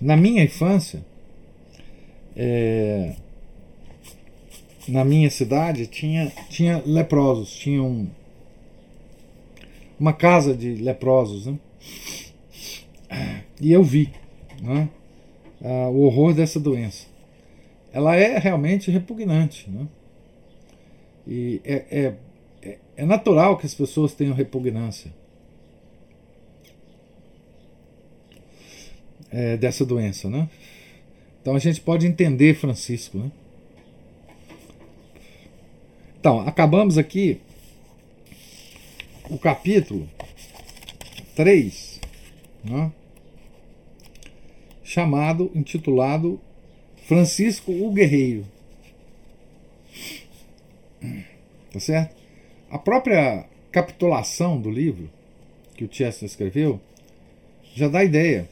[0.00, 1.04] na minha infância
[2.36, 3.14] é,
[4.88, 8.08] na minha cidade tinha, tinha leprosos, tinha um,
[9.98, 11.58] uma casa de leprosos, né?
[13.60, 14.12] E eu vi
[14.60, 14.88] né,
[15.90, 17.06] o horror dessa doença.
[17.92, 19.86] Ela é realmente repugnante, né?
[21.26, 22.14] E é, é,
[22.62, 25.10] é, é natural que as pessoas tenham repugnância
[29.36, 30.48] é, dessa doença, né?
[31.42, 33.30] Então a gente pode entender Francisco, né?
[36.18, 37.38] Então, acabamos aqui
[39.28, 40.08] o capítulo
[41.36, 42.00] 3,
[42.64, 42.90] né?
[44.82, 46.40] chamado, intitulado
[47.06, 48.46] Francisco o Guerreiro.
[51.72, 52.16] Tá certo?
[52.70, 55.10] A própria capitulação do livro
[55.76, 56.80] que o Chester escreveu
[57.74, 58.48] já dá ideia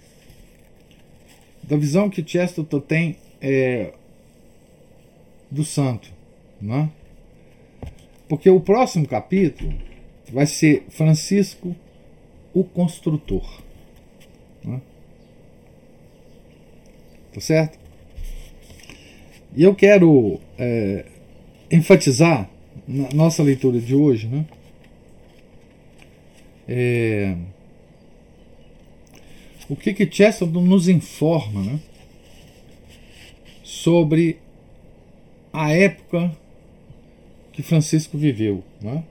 [1.69, 3.93] da visão que Chesterton tem é,
[5.51, 6.13] do santo.
[6.61, 6.91] Né?
[8.29, 9.73] Porque o próximo capítulo
[10.33, 11.75] vai ser Francisco
[12.53, 13.63] o Construtor.
[14.63, 14.81] Né?
[17.33, 17.79] Tá certo?
[19.57, 21.05] E eu quero é,
[21.71, 22.49] enfatizar
[22.87, 24.45] na nossa leitura de hoje, né?
[26.67, 27.37] É,
[29.69, 31.81] o que que Chesterton nos informa né,
[33.63, 34.39] sobre
[35.53, 36.37] a época
[37.53, 38.63] que Francisco viveu.
[38.81, 39.05] Né?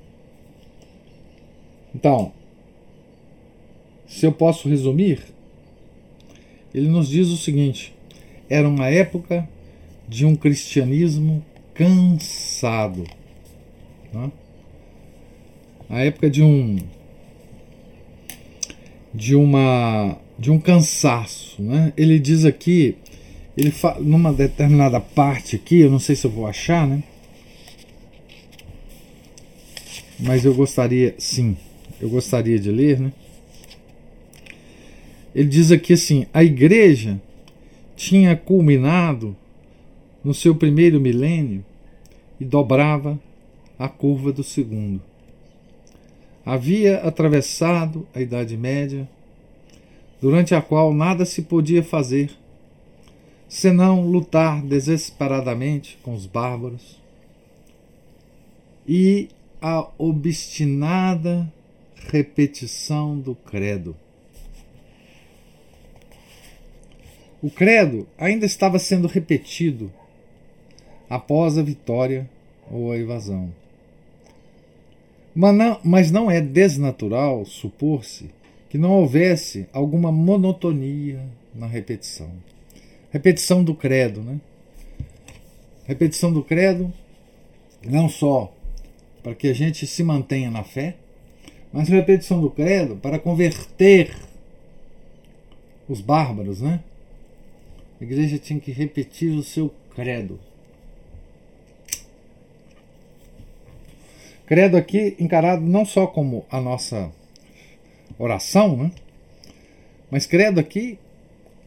[1.95, 2.33] Então,
[4.07, 5.23] se eu posso resumir,
[6.73, 7.93] ele nos diz o seguinte:
[8.49, 9.47] era uma época
[10.07, 11.43] de um cristianismo
[11.73, 13.05] cansado.
[14.11, 14.31] Né?
[15.89, 16.77] A época de um
[19.13, 21.93] de uma de um cansaço, né?
[21.95, 22.97] Ele diz aqui,
[23.55, 27.03] ele fala, numa determinada parte aqui, eu não sei se eu vou achar, né?
[30.19, 31.57] Mas eu gostaria, sim,
[32.01, 33.11] eu gostaria de ler, né?
[35.34, 37.19] Ele diz aqui assim: a igreja
[37.95, 39.36] tinha culminado
[40.23, 41.65] no seu primeiro milênio
[42.39, 43.19] e dobrava
[43.77, 45.01] a curva do segundo.
[46.45, 49.07] Havia atravessado a Idade Média
[50.24, 52.32] durante a qual nada se podia fazer,
[53.49, 56.97] senão lutar desesperadamente com os bárbaros,
[58.88, 59.28] e
[59.61, 61.51] a obstinada
[62.09, 63.97] repetição do credo.
[67.41, 69.91] O credo ainda estava sendo repetido
[71.09, 72.30] após a vitória
[72.71, 73.53] ou a evasão.
[75.36, 78.30] Mas não, mas não é desnatural supor-se
[78.74, 82.32] que não houvesse alguma monotonia na repetição.
[83.11, 84.41] Repetição do credo, né?
[85.86, 86.91] Repetição do credo,
[87.86, 88.51] não só
[89.21, 90.95] para que a gente se mantenha na fé,
[91.71, 94.17] mas repetição do credo para converter
[95.88, 96.80] os bárbaros, né?
[98.01, 100.39] A igreja tinha que repetir o seu credo.
[104.47, 107.11] Credo aqui encarado não só como a nossa
[108.18, 108.91] oração, né?
[110.09, 110.99] Mas credo aqui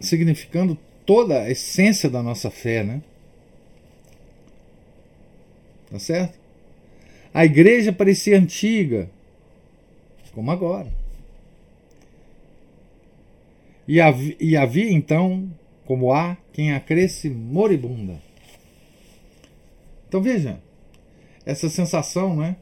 [0.00, 3.02] significando toda a essência da nossa fé, né?
[5.90, 6.38] Tá certo?
[7.32, 9.10] A igreja parecia antiga,
[10.32, 10.92] como agora.
[13.86, 15.48] E havia, e havia então,
[15.84, 18.20] como há, quem a cresce moribunda.
[20.08, 20.60] Então veja,
[21.44, 22.56] essa sensação, né?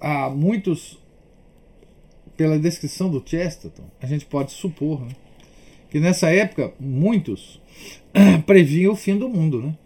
[0.00, 0.98] Há muitos,
[2.36, 5.14] pela descrição do Chesterton, a gente pode supor né,
[5.90, 7.60] que nessa época muitos
[8.46, 9.78] previam o fim do mundo, né?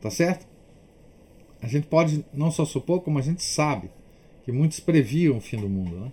[0.00, 0.46] Tá certo?
[1.60, 3.88] A gente pode não só supor, como a gente sabe
[4.44, 6.12] que muitos previam o fim do mundo, né?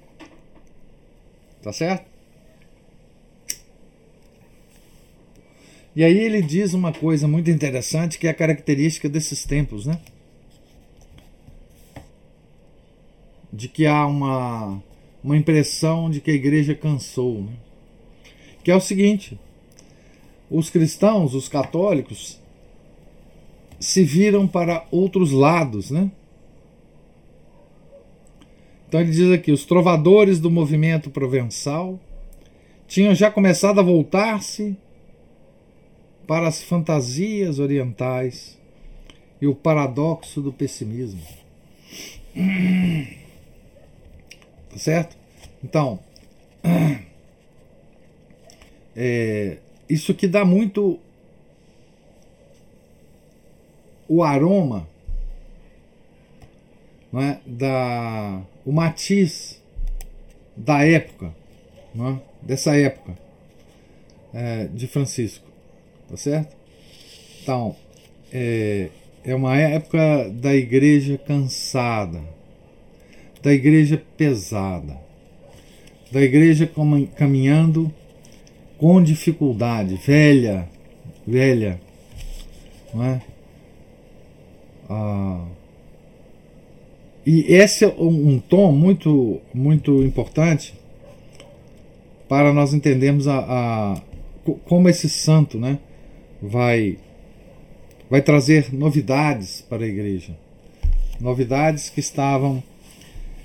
[1.62, 2.08] Tá certo?
[5.96, 10.00] E aí ele diz uma coisa muito interessante que é a característica desses tempos, né?
[13.52, 14.82] De que há uma,
[15.24, 17.42] uma impressão de que a igreja cansou.
[17.42, 17.54] Né?
[18.64, 19.40] Que é o seguinte:
[20.50, 22.40] os cristãos, os católicos,
[23.80, 26.12] se viram para outros lados, né?
[28.88, 32.00] Então ele diz aqui: os trovadores do movimento provençal
[32.88, 34.76] tinham já começado a voltar-se
[36.26, 38.58] para as fantasias orientais
[39.42, 41.22] e o paradoxo do pessimismo.
[44.70, 45.18] Tá certo?
[45.64, 46.00] Então,
[48.96, 49.58] é,
[49.90, 51.00] isso que dá muito
[54.08, 54.88] o aroma
[57.12, 59.62] não é, da o matiz
[60.56, 61.34] da época,
[61.94, 63.18] não é, dessa época
[64.34, 65.48] é, de Francisco,
[66.08, 66.56] tá certo?
[67.42, 67.76] Então
[68.32, 68.90] é,
[69.24, 72.22] é uma época da igreja cansada,
[73.42, 74.98] da igreja pesada,
[76.12, 76.70] da igreja
[77.16, 77.94] caminhando
[78.78, 80.68] com dificuldade, velha,
[81.26, 81.80] velha,
[82.94, 83.22] não é?
[84.90, 85.46] Ah,
[87.26, 90.74] e esse é um, tom muito, muito importante
[92.28, 94.02] para nós entendermos a, a,
[94.66, 95.78] como esse santo né,
[96.42, 96.98] vai,
[98.10, 100.36] vai trazer novidades para a igreja.
[101.20, 102.64] Novidades que estavam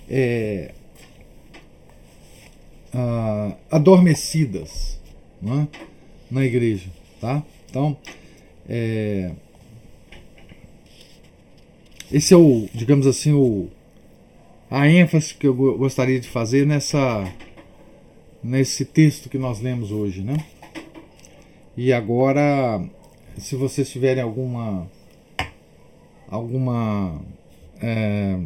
[0.08, 0.72] é,
[2.92, 5.00] ah, adormecidas
[5.40, 5.68] né,
[6.30, 6.88] na igreja.
[7.20, 7.42] Tá?
[7.68, 7.96] Então,
[8.68, 9.32] é,
[12.12, 13.68] esse é o, digamos assim, o,
[14.70, 17.24] a ênfase que eu gostaria de fazer nessa
[18.42, 20.36] nesse texto que nós lemos hoje, né?
[21.76, 22.84] E agora,
[23.38, 24.86] se vocês tiverem alguma
[26.28, 27.20] alguma
[27.80, 28.38] é,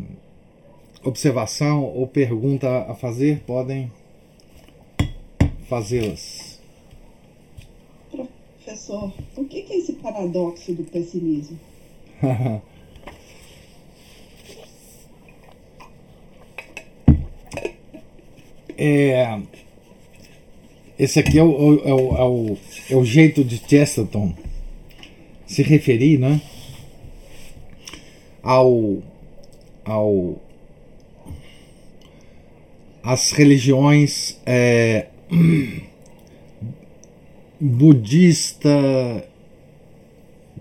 [1.09, 3.91] observação ou pergunta a fazer, podem
[5.69, 6.61] fazê-las.
[8.11, 11.59] Professor, o que é esse paradoxo do pessimismo?
[18.81, 19.41] É,
[20.97, 22.59] esse aqui é o, é, o, é, o,
[22.91, 24.33] é o jeito de Chesterton
[25.49, 26.41] se referir né,
[28.41, 28.99] ao,
[29.85, 30.41] ao
[33.09, 35.07] as religiões é,
[37.59, 38.69] budista,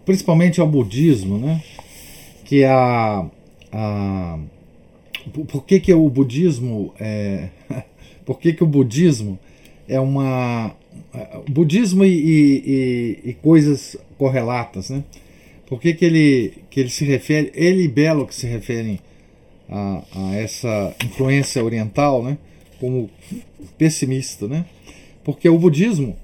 [0.06, 1.62] principalmente ao budismo, né?
[2.46, 3.26] Que é a,
[3.74, 4.40] a
[5.52, 7.50] por que, que o budismo é,
[8.26, 9.38] por que, que o budismo
[9.86, 10.74] é uma.
[11.50, 12.14] Budismo e,
[13.26, 15.04] e, e coisas correlatas, né?
[15.66, 19.02] Por que, que, ele, que ele se refere, ele e Belo que se referem
[19.70, 22.38] a, a essa influência oriental, né?
[22.80, 23.10] Como
[23.78, 24.66] pessimista, né?
[25.24, 26.16] Porque o budismo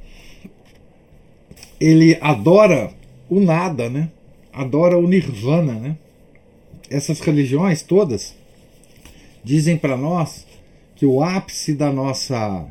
[1.80, 2.92] ele adora
[3.30, 4.10] o nada, né?
[4.52, 5.98] Adora o nirvana, né?
[6.90, 8.36] Essas religiões todas
[9.44, 10.46] dizem para nós
[10.96, 12.66] que o ápice da nossa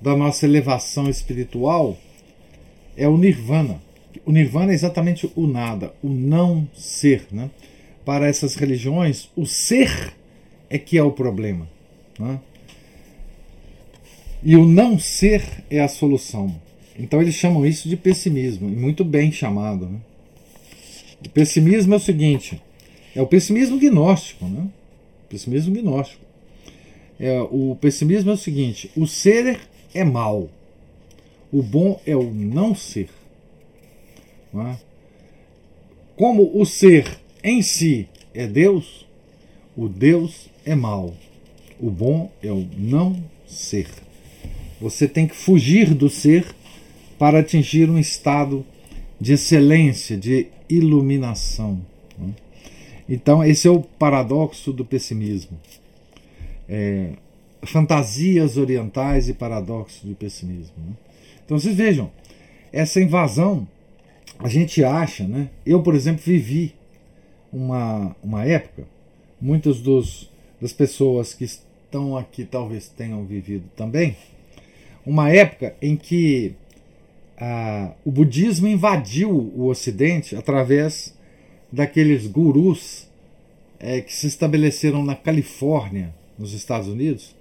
[0.00, 1.96] da nossa elevação espiritual
[2.96, 3.80] é o nirvana.
[4.24, 7.50] O nirvana é exatamente o nada, o não ser, né?
[8.06, 10.14] Para essas religiões, o ser
[10.70, 11.68] é que é o problema,
[12.18, 12.40] né?
[14.44, 16.54] E o não ser é a solução.
[16.96, 19.86] Então eles chamam isso de pessimismo, e muito bem chamado.
[19.86, 19.98] Né?
[21.26, 22.62] O pessimismo é o seguinte:
[23.12, 24.68] é o pessimismo gnóstico, né?
[25.24, 26.24] O pessimismo gnóstico.
[27.18, 29.58] É, o pessimismo é o seguinte: o ser
[29.92, 30.48] é mal,
[31.52, 33.08] o bom é o não ser.
[34.52, 34.78] Não é?
[36.16, 39.06] Como o ser em si é Deus,
[39.76, 41.14] o Deus é mal,
[41.80, 43.88] o bom é o não ser.
[44.80, 46.44] Você tem que fugir do ser
[47.18, 48.64] para atingir um estado
[49.18, 51.80] de excelência, de iluminação.
[52.18, 52.34] Né?
[53.08, 55.58] Então, esse é o paradoxo do pessimismo
[56.68, 57.12] é,
[57.62, 60.74] fantasias orientais e paradoxos do pessimismo.
[60.78, 60.92] Né?
[61.44, 62.10] Então vocês vejam,
[62.72, 63.66] essa invasão,
[64.38, 65.48] a gente acha, né?
[65.64, 66.74] Eu, por exemplo, vivi
[67.52, 68.84] uma, uma época,
[69.40, 70.30] muitas dos,
[70.60, 74.16] das pessoas que estão aqui talvez tenham vivido também,
[75.04, 76.54] uma época em que
[77.38, 81.14] ah, o budismo invadiu o Ocidente através
[81.70, 83.08] daqueles gurus
[83.78, 87.34] é, que se estabeleceram na Califórnia nos Estados Unidos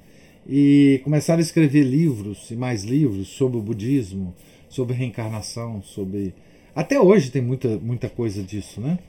[0.47, 4.33] e começaram a escrever livros e mais livros sobre o budismo,
[4.69, 6.33] sobre reencarnação, sobre.
[6.75, 8.99] Até hoje tem muita, muita coisa disso, né?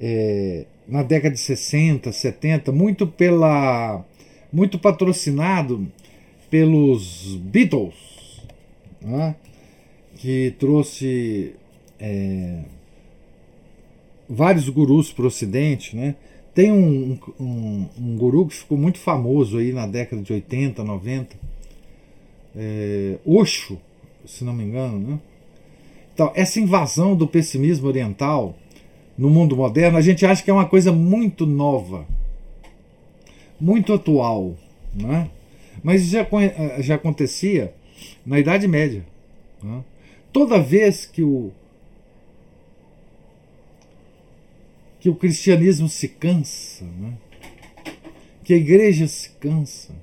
[0.00, 4.04] É, na década de 60, 70, muito pela.
[4.52, 5.86] muito patrocinado
[6.50, 7.94] pelos Beatles,
[9.00, 9.34] né?
[10.16, 11.54] que trouxe
[11.98, 12.62] é,
[14.28, 16.14] vários gurus para o Ocidente, né?
[16.54, 21.36] Tem um, um, um, guru que ficou muito famoso aí na década de 80, 90,
[22.56, 23.78] é, Osho,
[24.24, 25.20] se não me engano, né?
[26.14, 28.56] Então, essa invasão do pessimismo oriental
[29.16, 32.06] no mundo moderno, a gente acha que é uma coisa muito nova,
[33.58, 34.54] muito atual,
[34.94, 35.30] né?
[35.82, 36.26] mas já,
[36.80, 37.74] já acontecia
[38.24, 39.06] na Idade Média.
[39.62, 39.82] Né?
[40.32, 41.50] Toda vez que o,
[45.00, 47.14] que o cristianismo se cansa, né?
[48.44, 49.94] que a igreja se cansa,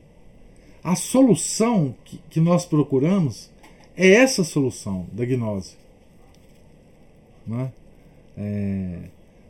[0.83, 3.49] a solução que, que nós procuramos
[3.95, 5.75] é essa solução da gnose.
[7.45, 7.71] Né?
[8.37, 8.99] É,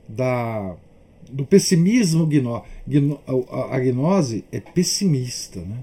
[0.08, 0.76] da,
[1.30, 5.62] do pessimismo a, a gnose é pessimista.
[5.62, 5.78] Né?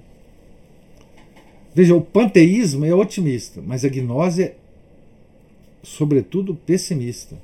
[1.75, 4.57] Veja, o panteísmo é otimista, mas a gnose é,
[5.83, 7.37] sobretudo, pessimista.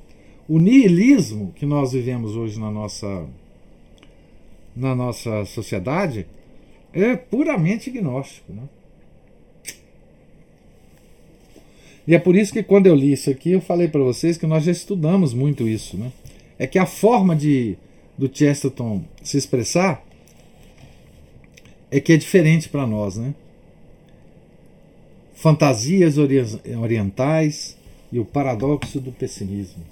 [0.47, 3.27] O niilismo que nós vivemos hoje na nossa,
[4.75, 6.27] na nossa sociedade
[6.93, 8.53] é puramente gnóstico.
[8.53, 8.63] Né?
[12.07, 14.47] E é por isso que quando eu li isso aqui, eu falei para vocês que
[14.47, 15.97] nós já estudamos muito isso.
[15.97, 16.09] Né?
[16.57, 17.77] É que a forma de,
[18.17, 20.01] do Chesterton se expressar
[21.91, 23.17] é que é diferente para nós.
[23.17, 23.35] Né?
[25.33, 27.77] Fantasias orientais
[28.09, 29.83] e o paradoxo do pessimismo.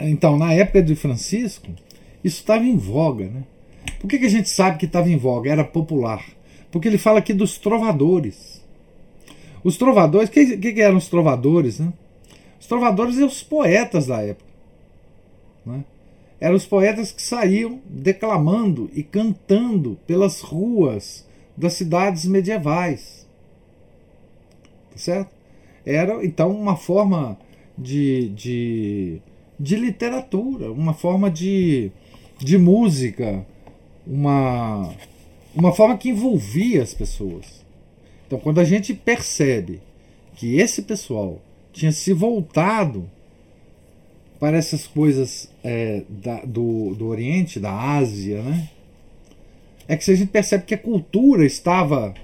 [0.00, 1.70] Então, na época de Francisco,
[2.22, 3.24] isso estava em voga.
[3.24, 3.42] Né?
[3.98, 5.50] Por que, que a gente sabe que estava em voga?
[5.50, 6.22] Era popular.
[6.70, 8.51] Porque ele fala aqui dos trovadores.
[9.64, 11.78] Os trovadores, o que, que, eram os trovadores?
[11.78, 11.92] Né?
[12.60, 14.50] Os trovadores eram os poetas da época.
[15.64, 15.84] Né?
[16.40, 23.26] Eram os poetas que saíam declamando e cantando pelas ruas das cidades medievais.
[24.90, 25.30] Tá certo?
[25.86, 27.38] Era então uma forma
[27.78, 29.22] de, de
[29.62, 31.92] de literatura, uma forma de,
[32.36, 33.46] de música,
[34.04, 34.92] uma,
[35.54, 37.61] uma forma que envolvia as pessoas.
[38.32, 39.78] Então, quando a gente percebe
[40.36, 43.06] que esse pessoal tinha se voltado
[44.40, 48.70] para essas coisas é, da, do, do Oriente, da Ásia, né?
[49.86, 52.14] é que a gente percebe que a cultura estava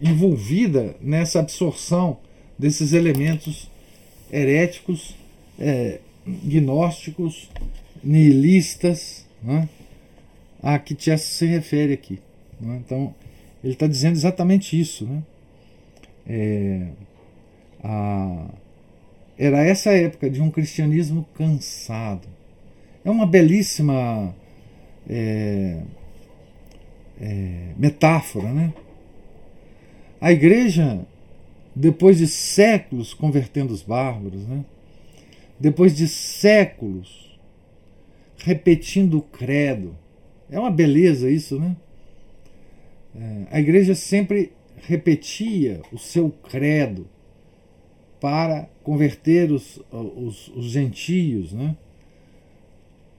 [0.00, 2.16] envolvida nessa absorção
[2.58, 3.70] desses elementos
[4.32, 5.14] heréticos
[5.58, 7.50] é, gnósticos,
[8.02, 9.68] nihilistas, né,
[10.62, 12.18] a que Chester se refere aqui.
[12.58, 12.80] Né?
[12.82, 13.14] Então,
[13.62, 15.04] ele está dizendo exatamente isso.
[15.04, 15.22] Né?
[16.26, 16.88] É,
[17.82, 18.46] a,
[19.38, 22.28] era essa época de um cristianismo cansado.
[23.04, 24.34] É uma belíssima
[25.08, 25.82] é,
[27.20, 28.52] é, metáfora.
[28.52, 28.72] Né?
[30.20, 31.04] A igreja,
[31.74, 34.64] depois de séculos convertendo os bárbaros, né?
[35.58, 37.38] depois de séculos
[38.38, 39.96] repetindo o credo.
[40.50, 41.76] É uma beleza isso, né?
[43.14, 44.52] É, a igreja sempre
[44.82, 47.06] repetia o seu credo
[48.20, 51.76] para converter os, os, os gentios, né?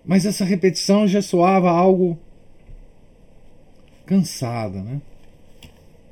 [0.05, 2.17] Mas essa repetição já soava algo
[4.05, 5.01] cansada, né?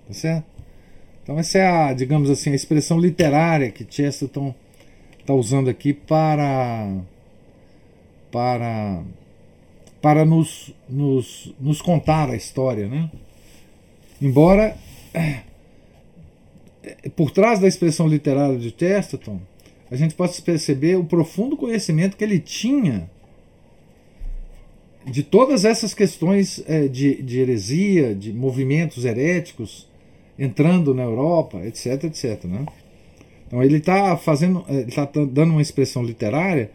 [0.07, 0.45] Tá certo?
[1.23, 4.55] Então essa é a, digamos assim, a expressão literária que Chesterton
[5.19, 6.97] está usando aqui para
[8.31, 9.03] para
[10.01, 13.11] para nos, nos, nos contar a história, né?
[14.21, 14.75] Embora
[17.15, 19.39] por trás da expressão literária de Chesterton,
[19.89, 23.09] a gente possa perceber o profundo conhecimento que ele tinha
[25.05, 29.87] de todas essas questões é, de, de heresia, de movimentos heréticos
[30.37, 32.65] entrando na Europa, etc, etc, né?
[33.47, 36.71] Então ele está fazendo, ele está dando uma expressão literária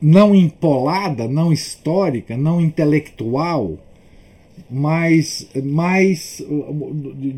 [0.00, 3.78] não empolada, não histórica, não intelectual,
[4.70, 6.42] mas mais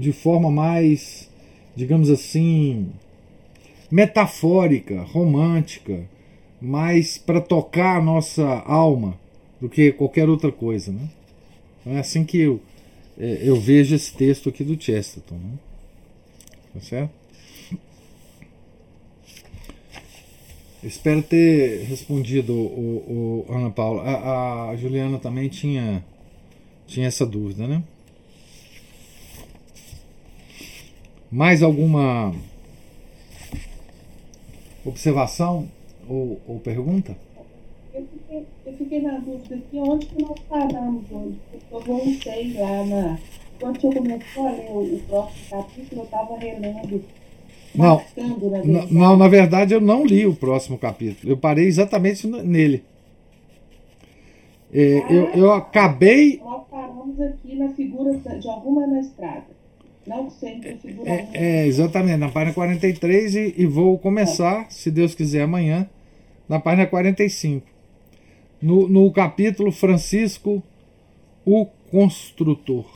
[0.00, 1.28] de forma mais,
[1.74, 2.88] digamos assim,
[3.90, 6.08] metafórica, romântica,
[6.60, 9.18] mais para tocar a nossa alma
[9.60, 11.08] do que qualquer outra coisa, né?
[11.80, 12.60] Então é assim que eu,
[13.18, 15.36] eh, eu vejo esse texto aqui do Chesterton.
[15.36, 15.58] Né?
[16.74, 17.10] Tá certo?
[20.82, 24.02] Espero ter respondido o, o, Ana Paula.
[24.02, 26.04] A, a, Juliana também tinha,
[26.86, 27.82] tinha essa dúvida, né?
[31.30, 32.32] Mais alguma
[34.84, 35.68] observação
[36.08, 37.16] ou, ou pergunta?
[37.92, 42.52] Eu fiquei, eu fiquei, na dúvida aqui onde que nós paramos hoje, porque eu voltei
[42.54, 43.18] lá na
[43.58, 47.04] quando eu começou a ler o, próximo capítulo, eu estava relendo
[47.74, 48.94] Não, na N- verdade.
[48.94, 51.32] Não, na verdade eu não li o próximo capítulo.
[51.32, 52.84] Eu parei exatamente nele.
[54.72, 56.38] É, eu, eu acabei.
[56.44, 56.65] Nós
[57.06, 59.46] paramos aqui na figura de alguma na estrada.
[60.06, 65.14] Não sempre figura É, é, exatamente, na página 43 e, e vou começar, se Deus
[65.14, 65.88] quiser, amanhã,
[66.48, 67.66] na página 45.
[68.62, 70.62] No, no capítulo Francisco,
[71.44, 72.86] o Construtor.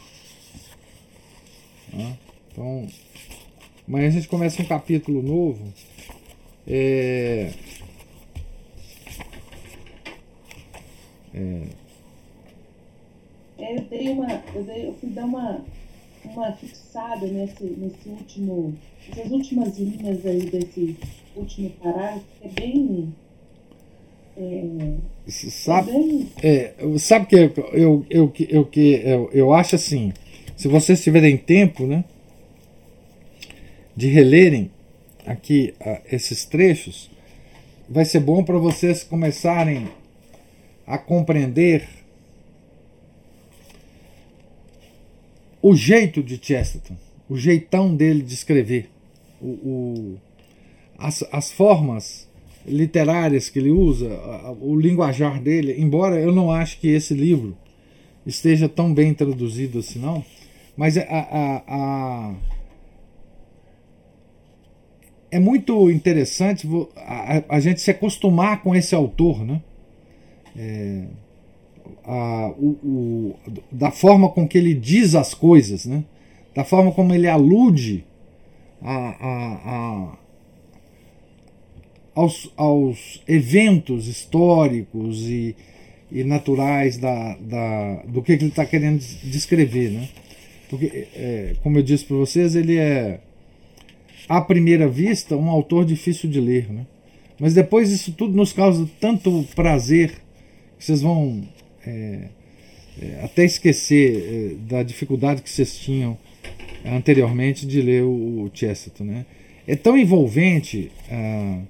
[1.91, 2.17] Tá?
[2.53, 2.87] Então,
[3.87, 5.73] amanhã a gente começa um capítulo novo.
[6.67, 7.53] É,
[11.33, 11.63] É,
[13.63, 14.43] eu dei uma.
[14.55, 15.65] Eu, dei, eu fui dar uma,
[16.25, 18.75] uma fixada nesse, nesse último.
[19.11, 20.97] Essas últimas linhas aí desse
[21.35, 23.15] último parágrafo, que é bem.
[24.37, 24.65] É,
[25.27, 26.29] s- sabe, é bem.
[26.43, 30.13] É, sabe que eu, eu, eu, eu, que eu, eu acho assim,
[30.57, 32.05] se vocês tiverem tempo, né,
[33.97, 34.71] de relerem
[35.27, 37.11] aqui ah, esses trechos,
[37.89, 39.89] vai ser bom para vocês começarem
[40.87, 41.87] a compreender
[45.63, 46.97] o jeito de Chesterton,
[47.29, 48.91] o jeitão dele de escrever,
[49.41, 50.19] o, o-
[50.99, 52.29] as, as formas
[52.67, 54.09] literárias que ele usa,
[54.61, 57.57] o linguajar dele, embora eu não ache que esse livro
[58.27, 60.23] esteja tão bem traduzido assim não,
[60.77, 62.35] mas a, a- a-
[65.31, 69.63] é muito interessante a- a gente se acostumar com esse autor, né?
[70.57, 71.05] É,
[72.05, 73.35] a- o- o-
[73.71, 76.05] da forma com que ele diz as coisas, né?
[76.55, 78.05] da forma como ele alude
[78.83, 80.19] a, a-
[82.15, 85.55] aos, aos eventos históricos e,
[86.11, 89.91] e naturais da, da, do que, que ele está querendo des- descrever.
[89.91, 90.09] Né?
[90.69, 93.21] Porque, é, como eu disse para vocês, ele é,
[94.29, 96.71] à primeira vista, um autor difícil de ler.
[96.71, 96.87] Né?
[97.39, 100.21] Mas depois isso tudo nos causa tanto prazer
[100.79, 101.43] que vocês vão
[101.87, 102.29] é,
[103.01, 106.19] é, até esquecer é, da dificuldade que vocês tinham
[106.85, 109.05] anteriormente de ler o, o Chesterton.
[109.05, 109.27] Né?
[109.67, 111.61] É tão envolvente a,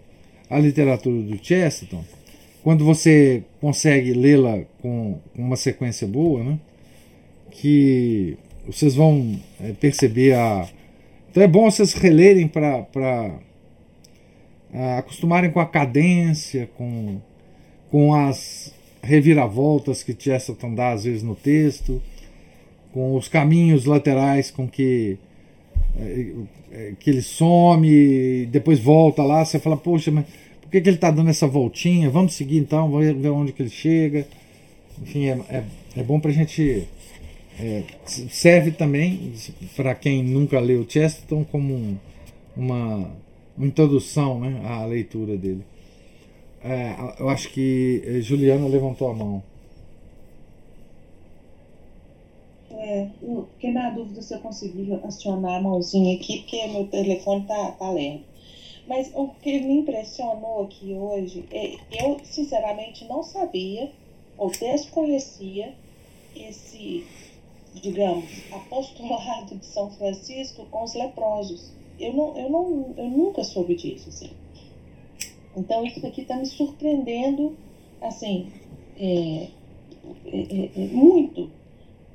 [0.56, 2.04] a literatura do Chesterton,
[2.62, 6.58] quando você consegue lê-la com, com uma sequência boa, né?
[7.50, 8.36] que
[8.66, 10.68] vocês vão é, perceber a.
[11.30, 12.86] Então é bom vocês relerem para
[14.98, 17.20] acostumarem com a cadência, com,
[17.90, 22.00] com as reviravoltas que Chesterton dá às vezes no texto,
[22.92, 25.16] com os caminhos laterais com que
[25.98, 26.32] é,
[26.72, 30.24] é, que ele some, depois volta lá, você fala, poxa, mas
[30.60, 32.08] por que, que ele está dando essa voltinha?
[32.10, 34.26] Vamos seguir então, vamos ver onde que ele chega.
[35.02, 35.64] Enfim, é, é,
[35.96, 36.86] é bom para a gente.
[37.58, 39.32] é, serve também
[39.76, 41.96] para quem nunca leu Chesterton como um-
[42.56, 43.10] uma,
[43.56, 45.62] uma introdução né, à leitura dele.
[46.62, 49.42] É, eu acho que eh, Juliana levantou a mão.
[52.70, 57.46] É, eu fiquei na dúvida se eu consegui acionar a mãozinha aqui, porque meu telefone
[57.46, 58.24] tá, tá lerdo.
[58.86, 63.90] Mas o que me impressionou aqui hoje, é, eu sinceramente não sabia
[64.36, 65.74] ou desconhecia
[66.34, 67.06] esse,
[67.74, 71.72] digamos, apostolado de São Francisco com os leprosos.
[71.98, 74.30] Eu, não, eu, não, eu nunca soube disso, assim.
[75.56, 77.56] Então isso aqui está me surpreendendo,
[78.00, 78.50] assim,
[78.98, 79.48] é,
[80.26, 81.50] é, é, é, muito.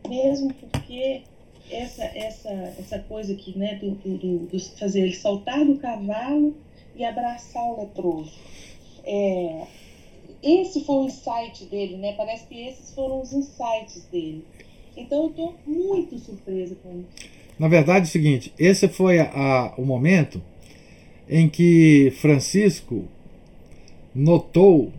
[0.07, 1.21] Mesmo porque
[1.69, 6.55] essa essa essa coisa aqui né do, do, do, fazer ele saltar do cavalo
[6.95, 8.31] e abraçar o leproso.
[9.03, 9.65] É,
[10.43, 12.13] esse foi o insight dele né?
[12.13, 14.45] Parece que esses foram os insights dele.
[14.95, 17.29] Então eu estou muito surpresa com isso.
[17.57, 20.41] Na verdade é o seguinte, esse foi a- a- o momento
[21.27, 23.05] em que Francisco
[24.16, 24.91] notou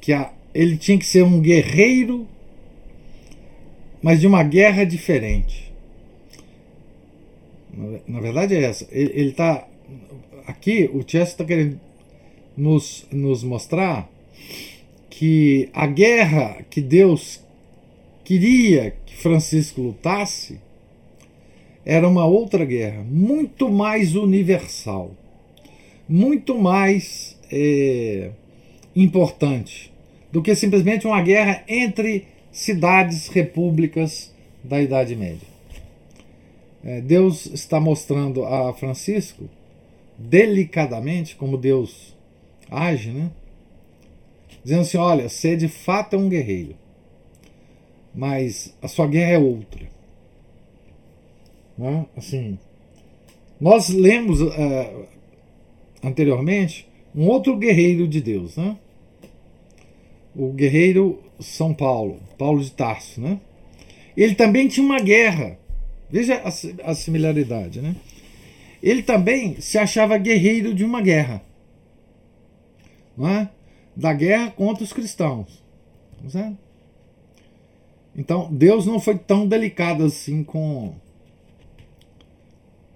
[0.00, 2.26] que a- ele tinha que ser um guerreiro,
[4.02, 5.72] mas de uma guerra diferente.
[7.72, 8.86] Na, na verdade é essa.
[8.90, 9.66] Ele está
[10.46, 11.80] aqui o Chester está querendo
[12.56, 14.10] nos, nos mostrar
[15.08, 17.40] que a guerra que Deus
[18.24, 20.58] queria que Francisco lutasse
[21.84, 25.10] era uma outra guerra, muito mais universal,
[26.08, 28.30] muito mais é,
[28.96, 29.92] importante
[30.32, 34.34] do que simplesmente uma guerra entre cidades repúblicas
[34.64, 35.46] da Idade Média.
[36.82, 39.48] É, Deus está mostrando a Francisco
[40.18, 42.16] delicadamente como Deus
[42.70, 43.30] age, né?
[44.64, 46.74] Dizendo assim: olha, você de fato é um guerreiro,
[48.14, 49.86] mas a sua guerra é outra.
[51.76, 52.06] Né?
[52.16, 52.58] Assim,
[53.60, 55.06] Nós lemos uh,
[56.02, 58.76] anteriormente um outro guerreiro de Deus, né?
[60.34, 63.38] O guerreiro São Paulo, Paulo de Tarso, né?
[64.16, 65.58] Ele também tinha uma guerra.
[66.10, 67.96] Veja a, a similaridade, né?
[68.82, 71.42] Ele também se achava guerreiro de uma guerra,
[73.16, 73.50] não é?
[73.94, 75.62] Da guerra contra os cristãos.
[76.22, 76.58] Não
[78.16, 80.94] Então, Deus não foi tão delicado assim com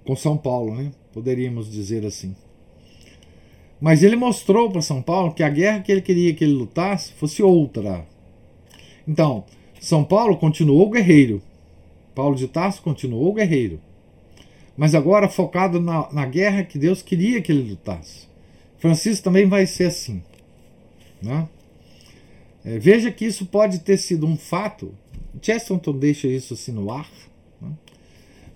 [0.04, 0.92] com São Paulo, né?
[1.12, 2.34] Poderíamos dizer assim.
[3.80, 7.12] Mas ele mostrou para São Paulo que a guerra que ele queria que ele lutasse
[7.12, 8.06] fosse outra.
[9.06, 9.44] Então,
[9.80, 11.42] São Paulo continuou guerreiro.
[12.14, 13.78] Paulo de Tarso continuou guerreiro.
[14.76, 18.26] Mas agora focado na, na guerra que Deus queria que ele lutasse.
[18.78, 20.22] Francisco também vai ser assim.
[21.22, 21.48] Né?
[22.64, 24.94] É, veja que isso pode ter sido um fato.
[25.40, 27.08] Chesterton deixa isso assim no ar.
[27.60, 27.70] Né?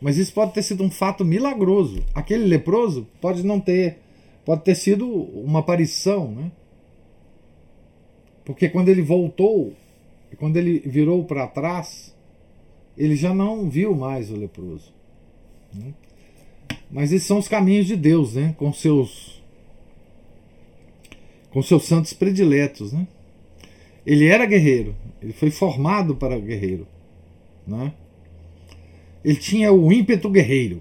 [0.01, 2.03] Mas isso pode ter sido um fato milagroso.
[2.15, 3.99] Aquele leproso pode não ter
[4.45, 6.53] pode ter sido uma aparição, né?
[8.45, 9.75] Porque quando ele voltou,
[10.39, 12.15] quando ele virou para trás,
[12.97, 14.93] ele já não viu mais o leproso.
[15.73, 15.95] Né?
[16.91, 18.55] Mas esses são os caminhos de Deus, né?
[18.59, 19.41] Com seus
[21.51, 23.07] com seus santos prediletos, né?
[24.07, 26.87] Ele era guerreiro, ele foi formado para guerreiro,
[27.67, 27.93] né?
[29.25, 30.81] Ele tinha o ímpeto guerreiro.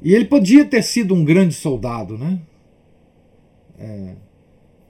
[0.00, 2.40] E ele podia ter sido um grande soldado, né?
[3.78, 4.14] É,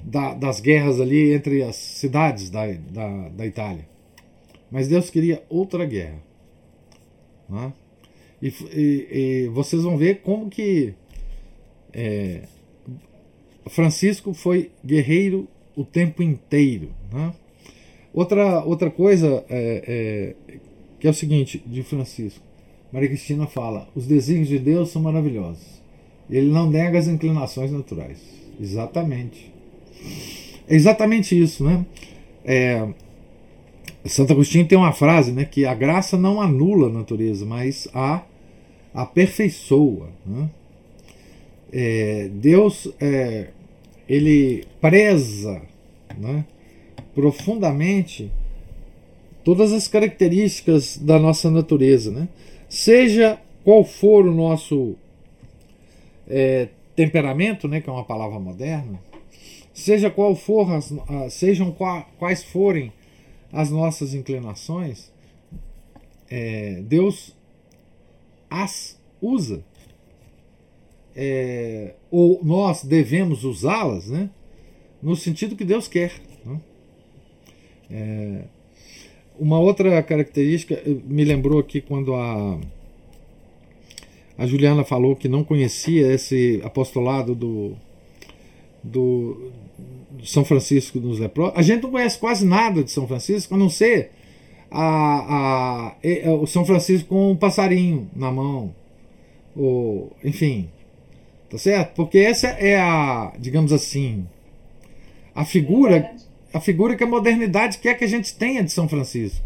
[0.00, 3.88] da, das guerras ali entre as cidades da, da, da, Itália.
[4.70, 6.22] Mas Deus queria outra guerra.
[7.48, 7.72] Né?
[8.40, 10.94] E, e, e vocês vão ver como que
[11.92, 12.42] é,
[13.66, 16.90] Francisco foi guerreiro o tempo inteiro.
[17.12, 17.34] Né?
[18.12, 20.56] Outra, outra coisa é, é,
[20.98, 22.47] que é o seguinte de Francisco.
[22.92, 25.82] Maria Cristina fala: os desígnios de Deus são maravilhosos.
[26.30, 28.18] Ele não nega as inclinações naturais.
[28.60, 29.52] Exatamente.
[30.68, 31.84] É exatamente isso, né?
[32.44, 32.86] É,
[34.04, 38.22] Santo Agostinho tem uma frase, né, que a graça não anula a natureza, mas a
[38.94, 40.08] aperfeiçoa.
[40.24, 40.50] Né?
[41.72, 43.48] É, Deus é,
[44.08, 45.60] ele preza
[46.18, 46.44] né,
[47.14, 48.30] profundamente
[49.44, 52.28] todas as características da nossa natureza, né?
[52.68, 54.96] Seja qual for o nosso
[56.28, 59.00] é, temperamento, né, que é uma palavra moderna,
[59.72, 60.92] seja qual for as,
[61.30, 61.74] sejam
[62.18, 62.92] quais forem
[63.52, 65.10] as nossas inclinações,
[66.30, 67.34] é, Deus
[68.50, 69.64] as usa.
[71.14, 74.30] É, ou nós devemos usá-las, né,
[75.02, 76.12] no sentido que Deus quer.
[76.44, 76.60] Né?
[77.90, 78.44] É,
[79.38, 82.58] uma outra característica, me lembrou aqui quando a,
[84.36, 87.72] a Juliana falou que não conhecia esse apostolado do,
[88.82, 89.50] do,
[90.24, 91.54] São Francisco dos Leprosos.
[91.56, 94.10] A gente não conhece quase nada de São Francisco, a não ser
[94.70, 98.74] a, a, o São Francisco com um passarinho na mão.
[99.56, 100.68] Ou, enfim,
[101.50, 101.94] tá certo?
[101.94, 104.26] Porque essa é a, digamos assim,
[105.34, 106.14] a figura
[106.52, 109.44] a figura que a modernidade quer que a gente tenha de São Francisco.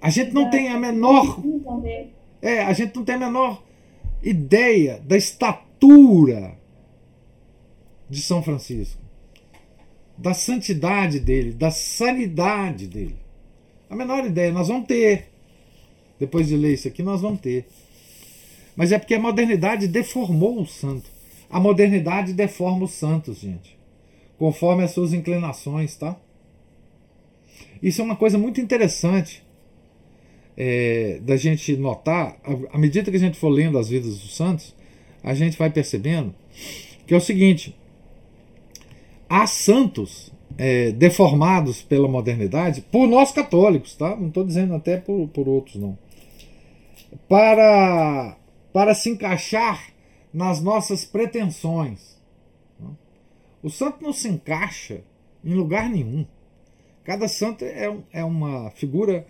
[0.00, 1.40] A gente não tem a menor.
[2.40, 3.62] É, a gente não tem a menor
[4.22, 6.56] ideia da estatura
[8.08, 9.00] de São Francisco,
[10.16, 13.16] da santidade dele, da sanidade dele.
[13.88, 15.28] A menor ideia, nós vamos ter.
[16.18, 17.66] Depois de ler isso aqui, nós vamos ter.
[18.76, 21.10] Mas é porque a modernidade deformou o santo.
[21.50, 23.77] A modernidade deforma os santos, gente
[24.38, 26.16] conforme as suas inclinações, tá?
[27.82, 29.44] Isso é uma coisa muito interessante
[30.56, 32.40] é, da gente notar,
[32.72, 34.74] à medida que a gente for lendo as vidas dos santos,
[35.22, 36.34] a gente vai percebendo
[37.06, 37.76] que é o seguinte:
[39.28, 44.16] há santos é, deformados pela modernidade, por nós católicos, tá?
[44.16, 45.96] Não estou dizendo até por, por outros, não.
[47.28, 48.36] Para,
[48.72, 49.92] para se encaixar
[50.32, 52.17] nas nossas pretensões
[53.62, 55.02] o santo não se encaixa
[55.44, 56.26] em lugar nenhum.
[57.04, 59.26] Cada santo é, é uma figura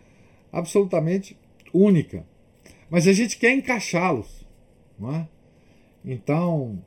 [0.52, 1.38] absolutamente
[1.72, 2.26] única.
[2.90, 4.44] Mas a gente quer encaixá-los.
[5.14, 5.26] É?
[6.04, 6.82] Então,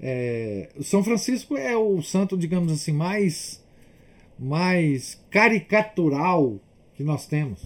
[0.00, 3.64] é, o São Francisco é o santo, digamos assim, mais,
[4.38, 6.60] mais caricatural
[6.94, 7.62] que nós temos.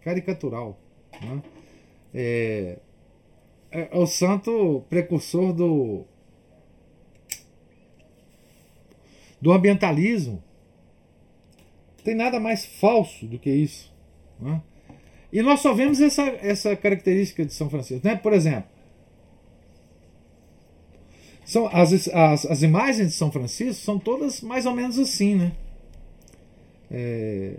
[0.00, 0.78] Caricatural.
[1.20, 1.42] Né?
[2.14, 2.78] É,
[3.70, 6.06] é o santo precursor do,
[9.44, 10.42] do ambientalismo.
[12.02, 13.92] Tem nada mais falso do que isso.
[14.40, 14.62] Né?
[15.30, 18.08] E nós só vemos essa, essa característica de São Francisco.
[18.08, 18.16] Né?
[18.16, 18.70] Por exemplo,
[21.44, 25.52] são as, as, as imagens de São Francisco são todas mais ou menos assim, né?
[26.90, 27.58] É,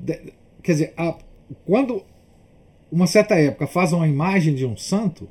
[0.00, 1.14] de, quer dizer, a,
[1.66, 2.02] quando
[2.90, 5.28] uma certa época faz uma imagem de um santo,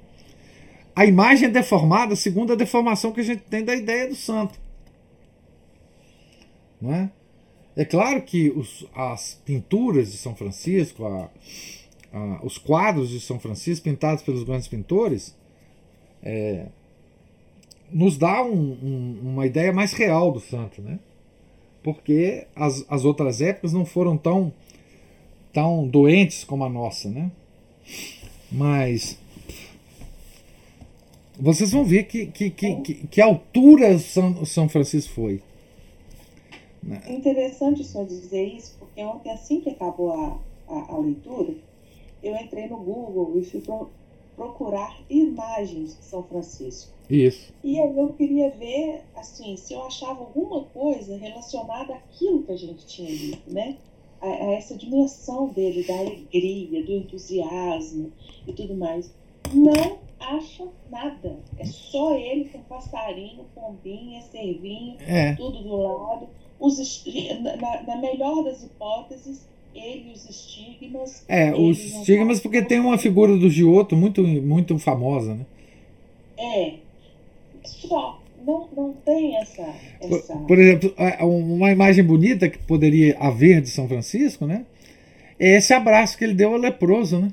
[0.95, 4.66] a imagem é deformada segundo a deformação que a gente tem da ideia do santo.
[6.82, 7.12] Não é?
[7.76, 11.30] É claro que os, as pinturas de São Francisco, a,
[12.12, 15.36] a, os quadros de São Francisco pintados pelos grandes pintores,
[16.24, 16.66] é,
[17.92, 21.00] nos dá um, um, uma ideia mais real do santo, né?
[21.84, 24.52] Porque as, as outras épocas não foram tão,
[25.54, 27.32] tão doentes como a nossa, né?
[28.52, 29.20] Mas
[31.40, 35.42] vocês vão ver que, que, que, que, que altura São, São Francisco foi.
[37.06, 41.56] É interessante o senhor dizer isso, porque ontem, assim que acabou a, a, a leitura,
[42.24, 43.90] eu entrei no Google e fui pro,
[44.36, 46.92] procurar imagens de São Francisco.
[47.10, 47.54] Isso.
[47.64, 52.58] E aí eu queria ver, assim, se eu achava alguma coisa relacionada àquilo que a
[52.58, 53.78] gente tinha lido, né?
[54.22, 58.12] A, a essa dimensão dele, da alegria, do entusiasmo
[58.48, 59.12] e tudo mais.
[59.54, 61.38] Não acha nada.
[61.58, 65.36] É só ele com passarinho, pombinha, cervinho, é.
[65.36, 66.28] tudo do lado.
[66.60, 67.05] Os,
[67.41, 71.24] na, na melhor das hipóteses, ele os estigmas.
[71.28, 75.45] É, os estigmas porque tem uma figura do Giotto muito, muito famosa, né?
[76.38, 76.74] É.
[77.64, 78.22] Só.
[78.45, 79.62] Não, não tem essa,
[79.99, 80.34] essa.
[80.34, 84.66] Por, por exemplo, uma imagem bonita que poderia haver de São Francisco, né?
[85.39, 87.32] É esse abraço que ele deu ao leproso, né?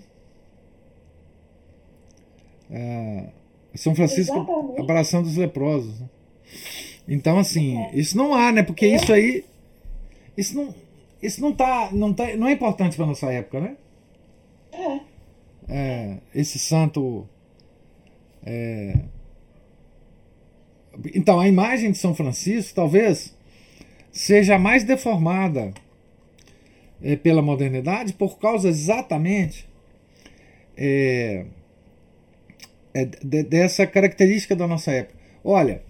[2.70, 3.29] É,
[3.77, 4.81] São Francisco Exatamente.
[4.81, 6.01] abraçando os leprosos.
[6.01, 6.09] Né?
[7.07, 7.91] Então, assim, é.
[7.95, 8.63] isso não há, né?
[8.63, 8.97] Porque é.
[8.97, 9.45] isso aí.
[10.37, 10.75] Isso não,
[11.23, 13.77] isso não tá, não tá, não é importante para nossa época, né?
[14.73, 15.01] É.
[15.69, 17.29] é esse santo.
[18.45, 18.99] É...
[21.15, 23.35] Então, a imagem de São Francisco talvez
[24.13, 25.73] seja mais deformada
[27.03, 29.69] é, pela modernidade por causa exatamente
[30.77, 31.45] é,
[32.95, 35.19] é, de, dessa característica da nossa época.
[35.45, 35.83] Olha,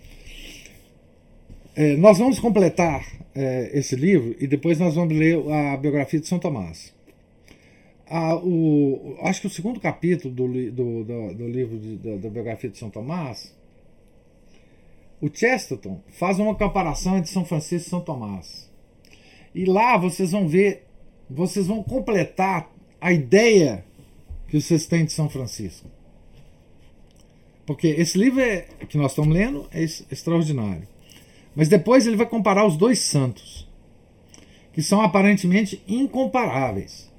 [1.76, 3.04] é, nós vamos completar
[3.34, 6.94] é, esse livro e depois nós vamos ler a biografia de São Tomás.
[8.06, 12.30] A, o, acho que o segundo capítulo do, do, do, do livro de, da, da,
[12.30, 13.52] biografia de São Tomás,
[15.20, 18.70] o Chesterton faz uma comparação entre São Francisco e São Tomás.
[19.54, 20.84] E lá vocês vão ver,
[21.28, 22.70] vocês vão completar
[23.00, 23.84] a ideia
[24.48, 25.88] que vocês têm de São Francisco.
[27.66, 30.93] Porque esse livro é, que nós estamos lendo é extraordinário.
[31.54, 33.68] Mas depois ele vai comparar os dois santos,
[34.72, 37.12] que são aparentemente incomparáveis.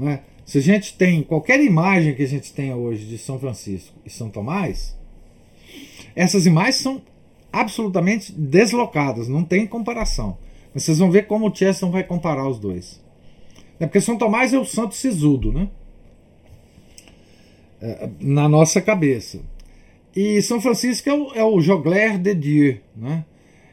[0.00, 0.20] É?
[0.44, 4.10] Se a gente tem qualquer imagem que a gente tenha hoje de São Francisco e
[4.10, 4.96] São Tomás,
[6.16, 7.02] essas imagens são
[7.52, 10.38] absolutamente deslocadas, não tem comparação.
[10.72, 13.02] Mas vocês vão ver como o Cheston vai comparar os dois.
[13.80, 15.68] É porque São Tomás é o santo sisudo, né?
[17.80, 19.40] É, na nossa cabeça.
[20.20, 23.24] E São Francisco é o, é o jogler de Dieu, né?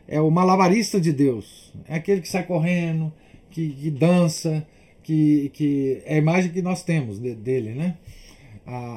[0.08, 1.74] é o malabarista de Deus.
[1.88, 3.12] É aquele que sai correndo,
[3.50, 4.64] que, que dança,
[5.02, 7.98] que, que é a imagem que nós temos de, dele, né?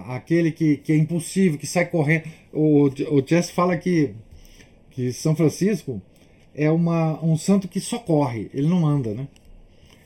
[0.08, 2.24] aquele que, que é impulsivo, que sai correndo.
[2.52, 4.10] O, o Jess fala que,
[4.90, 6.02] que São Francisco
[6.54, 9.26] é uma, um santo que só corre, ele não anda, né?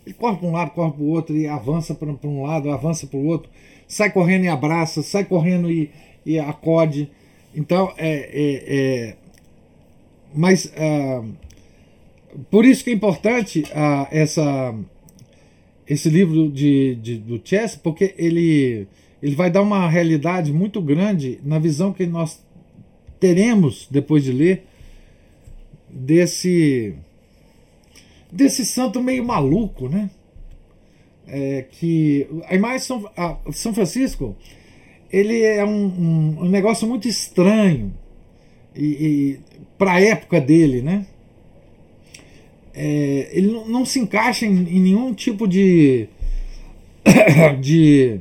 [0.07, 3.05] Ele corre para um lado, corre para o outro, e avança para um lado, avança
[3.05, 3.51] para o outro,
[3.89, 5.91] sai correndo e abraça, sai correndo e,
[6.25, 7.11] e acode.
[7.55, 9.17] Então, é, é, é
[10.35, 11.29] mas uh,
[12.51, 14.75] por isso que é importante uh, essa,
[15.87, 18.89] esse livro de, de, do Chess, porque ele,
[19.23, 22.43] ele vai dar uma realidade muito grande na visão que nós
[23.21, 24.67] teremos depois de ler
[25.89, 26.95] desse
[28.31, 30.11] desse santo meio maluco, né?
[31.27, 34.35] É, que a imagem São, a, São Francisco
[35.13, 37.93] ele é um, um, um negócio muito estranho
[38.75, 39.41] e, e
[39.77, 41.07] para a época dele, né?
[42.75, 46.09] É, ele não, se encaixa em, em nenhum tipo de,
[47.61, 48.21] de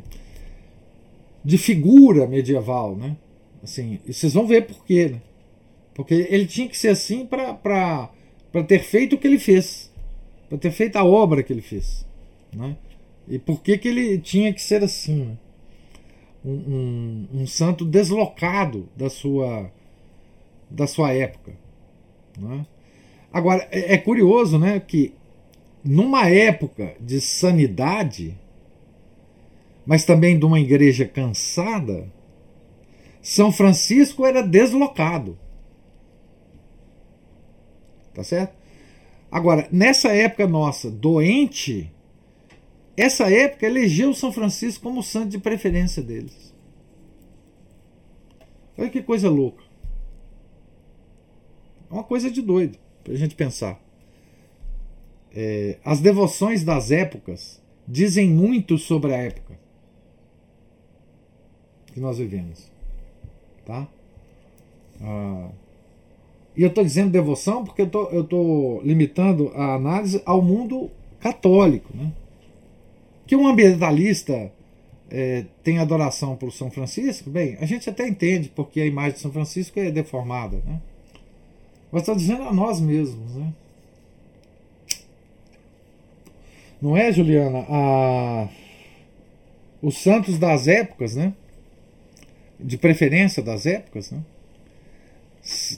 [1.44, 3.18] de figura medieval, né?
[3.64, 5.22] Assim, vocês vão ver por quê, né?
[5.94, 8.10] Porque ele tinha que ser assim para
[8.68, 9.92] ter feito o que ele fez,
[10.48, 12.06] para ter feito a obra que ele fez,
[12.54, 12.76] né?
[13.28, 15.38] E por que, que ele tinha que ser assim, né?
[16.44, 19.72] Um, um, santo deslocado da sua
[20.70, 21.54] da sua época.
[22.38, 22.66] Né?
[23.32, 25.14] Agora, é, é curioso né, que
[25.84, 28.38] numa época de sanidade,
[29.86, 32.10] mas também de uma igreja cansada,
[33.22, 35.38] São Francisco era deslocado.
[38.14, 38.56] Tá certo?
[39.32, 41.92] Agora, nessa época nossa, doente,
[43.02, 46.54] essa época elegeu São Francisco como santo de preferência deles.
[48.78, 49.64] Olha que coisa louca.
[51.90, 53.80] É uma coisa de doido para a gente pensar.
[55.34, 59.60] É, as devoções das épocas dizem muito sobre a época
[61.94, 62.70] que nós vivemos.
[63.66, 63.88] Tá?
[65.02, 65.50] Ah,
[66.56, 70.90] e eu estou dizendo devoção porque eu estou limitando a análise ao mundo
[71.20, 71.96] católico.
[71.96, 72.12] Né?
[73.32, 74.52] Que um ambientalista
[75.10, 79.20] é, tem adoração por São Francisco, bem, a gente até entende porque a imagem de
[79.20, 80.58] São Francisco é deformada.
[80.66, 80.82] Né?
[81.90, 83.34] Mas estou dizendo a nós mesmos.
[83.34, 83.54] Né?
[86.82, 87.66] Não é, Juliana?
[87.70, 88.50] A...
[89.82, 91.34] Os santos das épocas, né?
[92.60, 94.22] De preferência das épocas, né?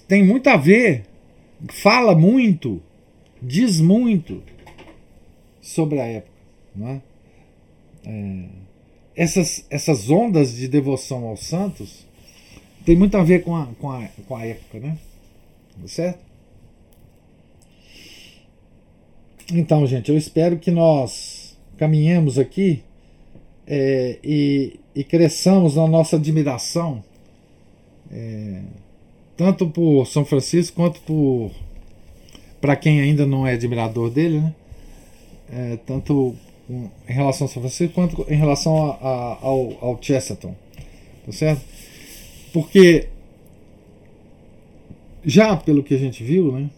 [0.07, 1.03] tem muito a ver,
[1.69, 2.81] fala muito,
[3.39, 4.41] diz muito
[5.61, 6.33] sobre a época.
[6.75, 7.12] Não é?
[8.05, 8.45] É,
[9.15, 12.05] essas, essas ondas de devoção aos santos
[12.85, 14.97] tem muito a ver com a, com a, com a época, né?
[15.81, 16.19] Tá certo?
[19.51, 22.83] Então, gente, eu espero que nós caminhemos aqui
[23.67, 27.03] é, e, e cresçamos na nossa admiração.
[28.11, 28.61] É,
[29.35, 31.51] tanto por São Francisco quanto por
[32.61, 34.55] para quem ainda não é admirador dele, né?
[35.51, 36.33] É, tanto
[36.69, 40.55] em relação a São Francisco quanto em relação a, a, ao, ao Chesterton,
[41.25, 41.61] tá certo?
[42.51, 43.09] Porque
[45.25, 46.69] já pelo que a gente viu, né?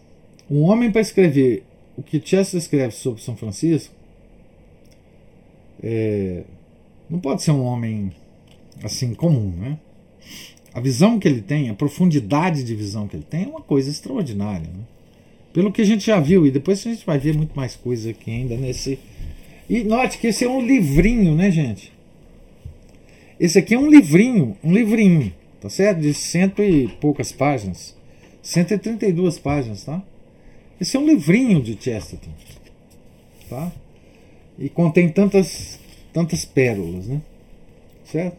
[0.50, 1.64] Um homem para escrever
[1.98, 3.94] o que Chesterton escreve sobre São Francisco
[5.82, 6.44] é,
[7.10, 8.12] não pode ser um homem
[8.84, 9.78] assim comum, né?
[10.74, 13.90] A visão que ele tem, a profundidade de visão que ele tem é uma coisa
[13.90, 14.68] extraordinária.
[14.68, 14.84] Né?
[15.54, 18.10] Pelo que a gente já viu, e depois a gente vai ver muito mais coisa
[18.10, 19.00] aqui ainda nesse.
[19.70, 21.91] E note que esse é um livrinho, né, gente?
[23.39, 26.01] Esse aqui é um livrinho, um livrinho, tá certo?
[26.01, 27.95] De cento e poucas páginas.
[28.41, 30.03] 132 páginas, tá?
[30.80, 32.30] Esse é um livrinho de Chesterton,
[33.49, 33.72] tá?
[34.57, 35.80] E contém tantas,
[36.13, 37.22] tantas pérolas, né?
[38.05, 38.38] Certo?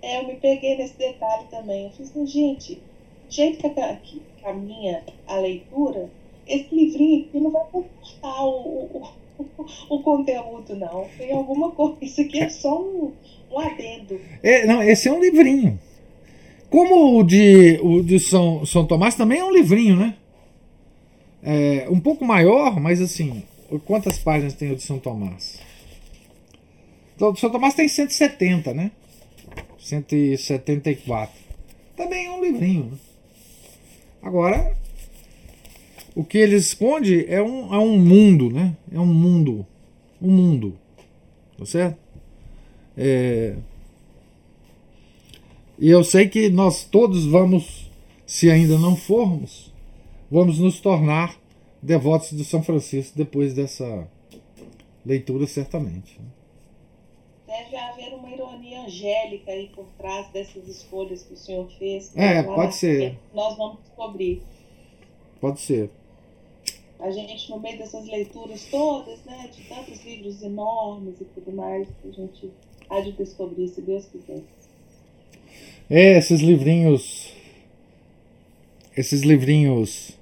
[0.00, 1.84] É, eu me peguei nesse detalhe também.
[1.84, 6.08] Eu fiz, assim, gente, do jeito que, que caminha a leitura,
[6.46, 9.08] esse livrinho aqui não vai comportar o, o,
[9.88, 11.06] o, conteúdo, não.
[11.16, 11.96] Tem alguma coisa.
[12.00, 13.12] Isso aqui é só um,
[13.50, 14.20] um adendo.
[14.42, 15.78] É, não, esse é um livrinho.
[16.70, 20.14] Como o de, o de São, São Tomás também é um livrinho, né?
[21.42, 23.42] É, um pouco maior, mas assim,
[23.84, 25.60] quantas páginas tem o de São Tomás?
[27.14, 28.90] Então, o de São Tomás tem 170, né?
[29.78, 31.34] 174.
[31.96, 32.86] Também é um livrinho.
[32.86, 32.98] Né?
[34.20, 34.76] Agora,
[36.16, 38.74] o que ele esconde é um, é um mundo, né?
[38.90, 39.66] É um mundo.
[40.20, 40.78] Um mundo.
[41.58, 41.98] Tá certo?
[42.96, 43.54] É...
[45.78, 47.90] E eu sei que nós todos vamos,
[48.24, 49.70] se ainda não formos,
[50.30, 51.38] vamos nos tornar
[51.82, 54.08] devotos de São Francisco depois dessa
[55.04, 56.18] leitura, certamente.
[56.18, 56.26] Né?
[57.46, 62.10] deve haver uma ironia angélica aí por trás dessas escolhas que o senhor fez.
[62.16, 63.18] É, pode ser.
[63.34, 64.42] Nós vamos descobrir.
[65.40, 65.90] Pode ser.
[66.98, 71.88] A gente, no meio dessas leituras todas, né, de tantos livros enormes e tudo mais,
[72.04, 72.50] a gente
[72.88, 74.42] há de descobrir, se Deus quiser.
[75.90, 77.32] É, esses livrinhos.
[78.96, 80.16] Esses livrinhos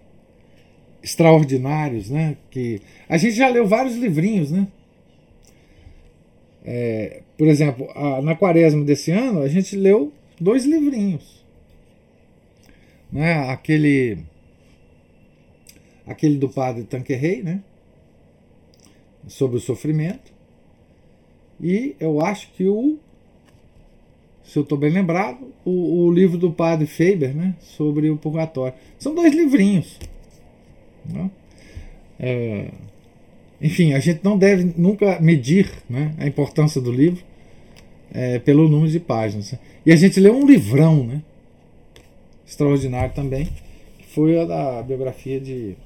[1.02, 2.36] extraordinários, né?
[2.50, 4.66] Que a gente já leu vários livrinhos, né?
[6.64, 11.44] É, por exemplo, a, na quaresma desse ano, a gente leu dois livrinhos.
[13.12, 13.34] Né?
[13.50, 14.18] Aquele,
[16.06, 17.62] aquele do padre Tanquerrey, né?
[19.26, 20.32] sobre o sofrimento.
[21.60, 22.98] E eu acho que o,
[24.42, 27.54] se eu estou bem lembrado, o, o, livro do padre Faber, né?
[27.60, 28.74] sobre o purgatório.
[28.98, 29.98] São dois livrinhos.
[31.06, 31.30] Né?
[32.18, 32.70] É,
[33.60, 37.24] enfim, a gente não deve nunca medir né, a importância do livro
[38.12, 39.54] é, pelo número de páginas.
[39.86, 41.22] E a gente leu um livrão, né?
[42.46, 43.48] Extraordinário também,
[43.98, 45.76] que foi a da biografia de.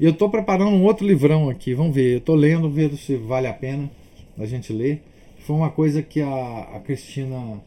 [0.00, 2.12] Eu estou preparando um outro livrão aqui, vamos ver.
[2.14, 3.90] Eu estou lendo, vendo se vale a pena
[4.38, 5.02] a gente ler.
[5.40, 7.60] Foi uma coisa que a, a Cristina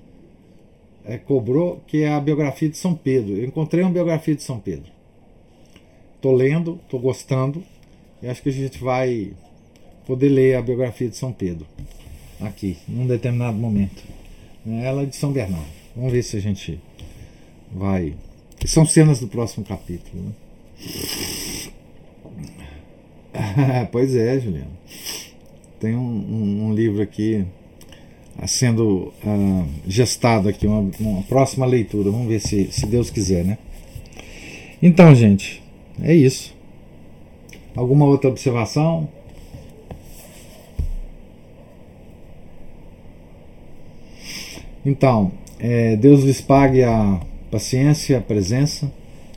[1.03, 3.35] é, cobrou, que é a biografia de São Pedro.
[3.35, 4.91] Eu encontrei uma biografia de São Pedro.
[6.15, 7.63] Estou lendo, estou gostando.
[8.21, 9.33] E acho que a gente vai
[10.05, 11.65] poder ler a biografia de São Pedro.
[12.39, 14.03] aqui, num determinado momento.
[14.65, 15.65] Ela é de São Bernardo.
[15.95, 16.79] Vamos ver se a gente
[17.73, 18.13] vai.
[18.65, 20.23] São cenas do próximo capítulo.
[20.23, 20.31] Né?
[23.91, 24.71] pois é, Juliano.
[25.79, 27.45] Tem um, um, um livro aqui
[28.37, 32.11] ah, sendo uh, gestado aqui, uma, uma, próxima leitura.
[32.11, 33.57] Vamos ver se, se Deus quiser, né?
[34.81, 35.61] Então, gente,
[36.01, 36.55] é isso.
[37.75, 39.07] Alguma outra observação?
[44.85, 47.21] Então, é, Deus lhes pague a
[47.51, 48.91] paciência, a presença.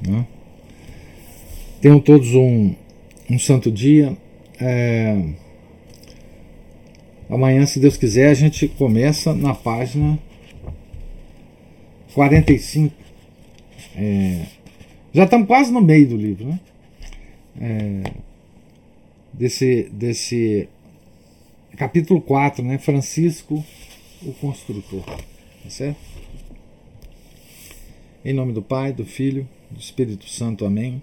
[0.07, 0.27] Né?
[1.81, 2.74] Tenham todos um,
[3.30, 4.16] um santo dia.
[4.60, 5.22] É,
[7.28, 10.18] amanhã, se Deus quiser, a gente começa na página
[12.14, 12.94] 45.
[13.96, 14.46] É,
[15.12, 16.60] já estamos quase no meio do livro, né?
[17.60, 18.12] É,
[19.32, 20.68] desse, desse
[21.76, 22.78] capítulo 4, né?
[22.78, 23.64] Francisco,
[24.22, 25.05] o construtor.
[25.05, 25.98] Tá certo?
[28.24, 30.64] Em nome do Pai, do Filho, do Espírito Santo.
[30.64, 31.02] Amém.